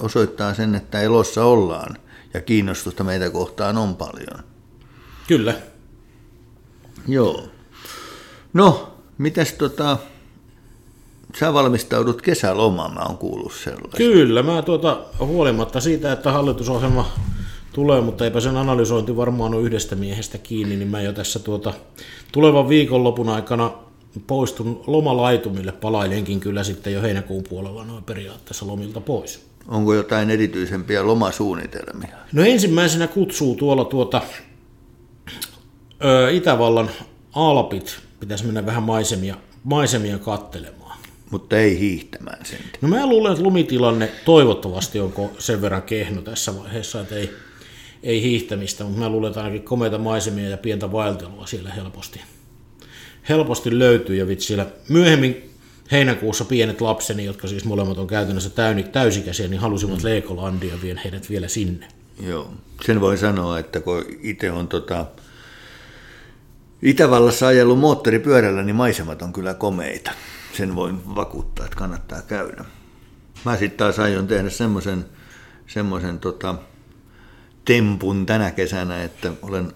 osoittaa 0.00 0.54
sen, 0.54 0.74
että 0.74 1.00
elossa 1.00 1.44
ollaan 1.44 1.96
ja 2.34 2.40
kiinnostusta 2.40 3.04
meitä 3.04 3.30
kohtaan 3.30 3.78
on 3.78 3.96
paljon. 3.96 4.44
Kyllä. 5.28 5.54
Joo. 7.08 7.48
No, 8.52 8.96
mitäs 9.18 9.52
tota, 9.52 9.98
sä 11.38 11.52
valmistaudut 11.52 12.22
kesälomaan, 12.22 12.94
mä 12.94 13.00
oon 13.00 13.18
kuullut 13.18 13.52
sellaista. 13.52 13.96
Kyllä, 13.96 14.42
mä 14.42 14.62
tuota, 14.62 15.00
huolimatta 15.18 15.80
siitä, 15.80 16.12
että 16.12 16.32
hallitusohjelma 16.32 17.12
tulee, 17.74 18.00
mutta 18.00 18.24
eipä 18.24 18.40
sen 18.40 18.56
analysointi 18.56 19.16
varmaan 19.16 19.54
ole 19.54 19.62
yhdestä 19.62 19.96
miehestä 19.96 20.38
kiinni, 20.38 20.76
niin 20.76 20.88
mä 20.88 21.00
jo 21.00 21.12
tässä 21.12 21.38
tuota, 21.38 21.72
tulevan 22.32 22.68
viikonlopun 22.68 23.28
aikana 23.28 23.72
poistun 24.26 24.84
lomalaitumille, 24.86 25.72
palailenkin 25.72 26.40
kyllä 26.40 26.64
sitten 26.64 26.92
jo 26.92 27.02
heinäkuun 27.02 27.44
puolella 27.48 27.84
noin 27.84 28.04
periaatteessa 28.04 28.66
lomilta 28.66 29.00
pois. 29.00 29.46
Onko 29.68 29.94
jotain 29.94 30.30
erityisempiä 30.30 31.06
lomasuunnitelmia? 31.06 32.16
No 32.32 32.44
ensimmäisenä 32.44 33.06
kutsuu 33.06 33.54
tuolla 33.54 33.84
tuota 33.84 34.22
ö, 36.04 36.30
Itävallan 36.30 36.90
Alpit, 37.32 37.98
pitäisi 38.20 38.44
mennä 38.44 38.66
vähän 38.66 38.82
maisemia, 38.82 39.34
maisemia 39.64 40.18
kattelemaan. 40.18 40.98
Mutta 41.30 41.58
ei 41.58 41.78
hiihtämään 41.78 42.46
sen. 42.46 42.58
No 42.80 42.88
mä 42.88 43.06
luulen, 43.06 43.32
että 43.32 43.44
lumitilanne 43.44 44.10
toivottavasti 44.24 45.00
onko 45.00 45.30
sen 45.38 45.60
verran 45.62 45.82
kehno 45.82 46.22
tässä 46.22 46.56
vaiheessa, 46.58 47.00
että 47.00 47.14
ei, 47.14 47.30
ei 48.04 48.22
hiihtämistä, 48.22 48.84
mutta 48.84 49.00
mä 49.00 49.08
luulen, 49.08 49.28
että 49.28 49.40
ainakin 49.40 49.62
komeita 49.62 49.98
maisemia 49.98 50.48
ja 50.48 50.56
pientä 50.56 50.92
vaeltelua 50.92 51.46
siellä 51.46 51.70
helposti 51.70 52.20
helposti 53.28 53.78
löytyy 53.78 54.16
ja 54.16 54.28
vitsillä 54.28 54.66
myöhemmin 54.88 55.50
heinäkuussa 55.92 56.44
pienet 56.44 56.80
lapseni, 56.80 57.24
jotka 57.24 57.48
siis 57.48 57.64
molemmat 57.64 57.98
on 57.98 58.06
käytännössä 58.06 58.50
täysikäisiä, 58.92 59.48
niin 59.48 59.60
halusivat 59.60 59.98
mm. 59.98 60.08
Legolandia 60.08 60.74
vien 60.82 61.00
heidät 61.04 61.30
vielä 61.30 61.48
sinne. 61.48 61.88
Joo, 62.26 62.52
sen 62.86 63.00
voi 63.00 63.18
sanoa, 63.18 63.58
että 63.58 63.80
kun 63.80 64.04
itse 64.22 64.50
on 64.50 64.68
tota, 64.68 65.06
Itävallassa 66.82 67.46
ajellut 67.46 67.78
moottoripyörällä, 67.78 68.62
niin 68.62 68.76
maisemat 68.76 69.22
on 69.22 69.32
kyllä 69.32 69.54
komeita. 69.54 70.10
Sen 70.52 70.76
voin 70.76 71.14
vakuuttaa, 71.14 71.66
että 71.66 71.76
kannattaa 71.76 72.22
käydä. 72.22 72.64
Mä 73.44 73.56
sitten 73.56 73.78
taas 73.78 73.98
aion 73.98 74.26
tehdä 74.26 74.50
semmoisen 74.50 75.04
semmoisen 75.66 76.18
tota, 76.18 76.54
tempun 77.64 78.26
tänä 78.26 78.50
kesänä, 78.50 79.04
että 79.04 79.32
olen 79.42 79.72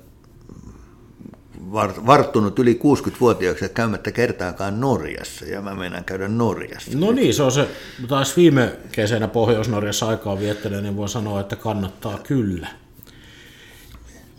varttunut 2.06 2.58
yli 2.58 2.80
60-vuotiaaksi 2.82 3.64
ja 3.64 3.68
käymättä 3.68 4.12
kertaakaan 4.12 4.80
Norjassa, 4.80 5.44
ja 5.44 5.62
mä 5.62 5.74
menen 5.74 6.04
käydä 6.04 6.28
Norjassa. 6.28 6.90
No 6.94 7.12
niin, 7.12 7.34
se 7.34 7.42
on 7.42 7.52
se, 7.52 7.68
taas 8.08 8.36
viime 8.36 8.72
kesänä 8.92 9.28
Pohjois-Norjassa 9.28 10.08
aikaa 10.08 10.38
viettelen, 10.38 10.82
niin 10.82 10.96
voi 10.96 11.08
sanoa, 11.08 11.40
että 11.40 11.56
kannattaa 11.56 12.18
kyllä. 12.18 12.68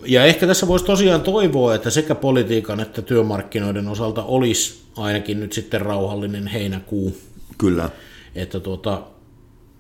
Ja 0.06 0.26
ehkä 0.26 0.48
tässä 0.48 0.68
voisi 0.68 0.86
tosiaan 0.86 1.22
toivoa, 1.22 1.76
että 1.76 1.90
sekä 1.90 2.16
politiikan 2.16 2.80
että 2.80 3.02
työmarkkinoiden 3.02 3.88
osalta 3.88 4.24
olisi 4.24 4.82
ainakin 4.98 5.40
nyt 5.40 5.54
sitten 5.54 5.82
rauhallinen 5.82 6.48
heinäkuu. 6.48 7.18
Kyllä. 7.58 7.90
Että 8.36 8.60
tuota, 8.60 9.02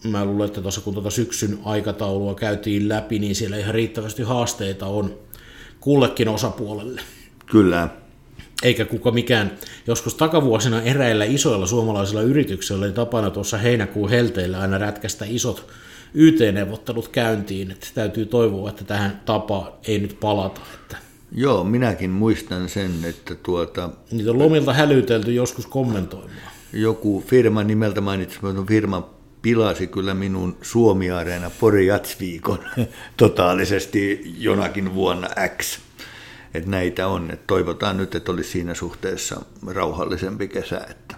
mä 0.03 0.25
luulen, 0.25 0.47
että 0.47 0.61
tuossa 0.61 0.81
kun 0.81 0.93
tuota 0.93 1.09
syksyn 1.09 1.59
aikataulua 1.65 2.35
käytiin 2.35 2.89
läpi, 2.89 3.19
niin 3.19 3.35
siellä 3.35 3.57
ihan 3.57 3.75
riittävästi 3.75 4.23
haasteita 4.23 4.85
on 4.85 5.17
kullekin 5.79 6.27
osapuolelle. 6.27 7.01
Kyllä. 7.51 7.89
Eikä 8.63 8.85
kuka 8.85 9.11
mikään, 9.11 9.57
joskus 9.87 10.15
takavuosina 10.15 10.81
eräillä 10.81 11.25
isoilla 11.25 11.67
suomalaisilla 11.67 12.21
yrityksillä 12.21 12.85
oli 12.85 12.93
tapana 12.93 13.29
tuossa 13.29 13.57
heinäkuun 13.57 14.09
helteillä 14.09 14.59
aina 14.59 14.77
rätkästä 14.77 15.25
isot 15.27 15.67
YT-neuvottelut 16.13 17.07
käyntiin, 17.07 17.71
että 17.71 17.87
täytyy 17.95 18.25
toivoa, 18.25 18.69
että 18.69 18.83
tähän 18.83 19.21
tapaan 19.25 19.71
ei 19.87 19.99
nyt 19.99 20.17
palata. 20.19 20.61
Että 20.73 20.97
Joo, 21.31 21.63
minäkin 21.63 22.09
muistan 22.09 22.69
sen, 22.69 22.91
että 23.03 23.35
tuota... 23.35 23.89
Niitä 24.11 24.31
on 24.31 24.39
lomilta 24.39 24.73
hälytelty 24.73 25.33
joskus 25.33 25.67
kommentoimaan. 25.67 26.51
Joku 26.73 27.23
firma 27.27 27.63
nimeltä 27.63 28.01
mainitsematon 28.01 28.65
firma 28.67 29.09
pilasi 29.41 29.87
kyllä 29.87 30.13
minun 30.13 30.57
Suomi-areena 30.61 31.51
Pori 31.59 31.87
Jatsviikon 31.87 32.59
totaalisesti 33.17 34.33
jonakin 34.37 34.93
vuonna 34.93 35.27
X. 35.57 35.79
Että 36.53 36.69
näitä 36.69 37.07
on. 37.07 37.31
Et 37.31 37.47
toivotaan 37.47 37.97
nyt, 37.97 38.15
että 38.15 38.31
olisi 38.31 38.49
siinä 38.49 38.73
suhteessa 38.73 39.41
rauhallisempi 39.67 40.47
kesä, 40.47 40.81
että 40.89 41.15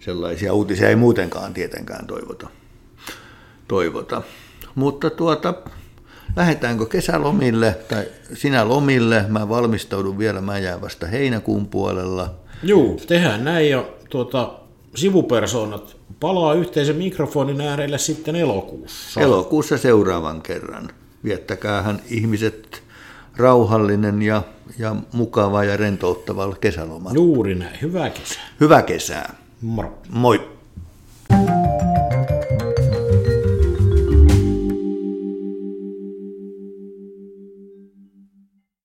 sellaisia 0.00 0.52
uutisia 0.52 0.88
ei 0.88 0.96
muutenkaan 0.96 1.54
tietenkään 1.54 2.06
toivota. 2.06 2.48
toivota. 3.68 4.22
Mutta 4.74 5.10
tuota, 5.10 5.54
lähdetäänkö 6.36 6.86
kesälomille 6.86 7.78
tai 7.88 8.04
sinä 8.34 8.68
lomille? 8.68 9.24
Mä 9.28 9.48
valmistaudun 9.48 10.18
vielä, 10.18 10.40
mä 10.40 10.58
jään 10.58 10.80
vasta 10.80 11.06
heinäkuun 11.06 11.66
puolella. 11.66 12.34
Joo, 12.62 12.96
tehdään 13.06 13.44
näin 13.44 13.70
ja 13.70 13.84
tuota, 14.10 14.54
sivupersonat 14.94 15.95
palaa 16.20 16.54
yhteisen 16.54 16.96
mikrofonin 16.96 17.60
äärelle 17.60 17.98
sitten 17.98 18.36
elokuussa. 18.36 19.20
Elokuussa 19.20 19.78
seuraavan 19.78 20.42
kerran. 20.42 20.90
Viettäkäähän 21.24 22.02
ihmiset 22.10 22.82
rauhallinen 23.36 24.22
ja, 24.22 24.42
ja 24.78 24.96
mukava 25.12 25.64
ja 25.64 25.76
rentouttava 25.76 26.54
kesäloma. 26.60 27.10
Juuri 27.12 27.54
näin. 27.54 27.78
Hyvää 27.82 28.10
kesää. 28.10 28.42
Hyvää 28.60 28.82
kesää. 28.82 29.34
Moro. 29.60 29.98
Moi. 30.08 30.48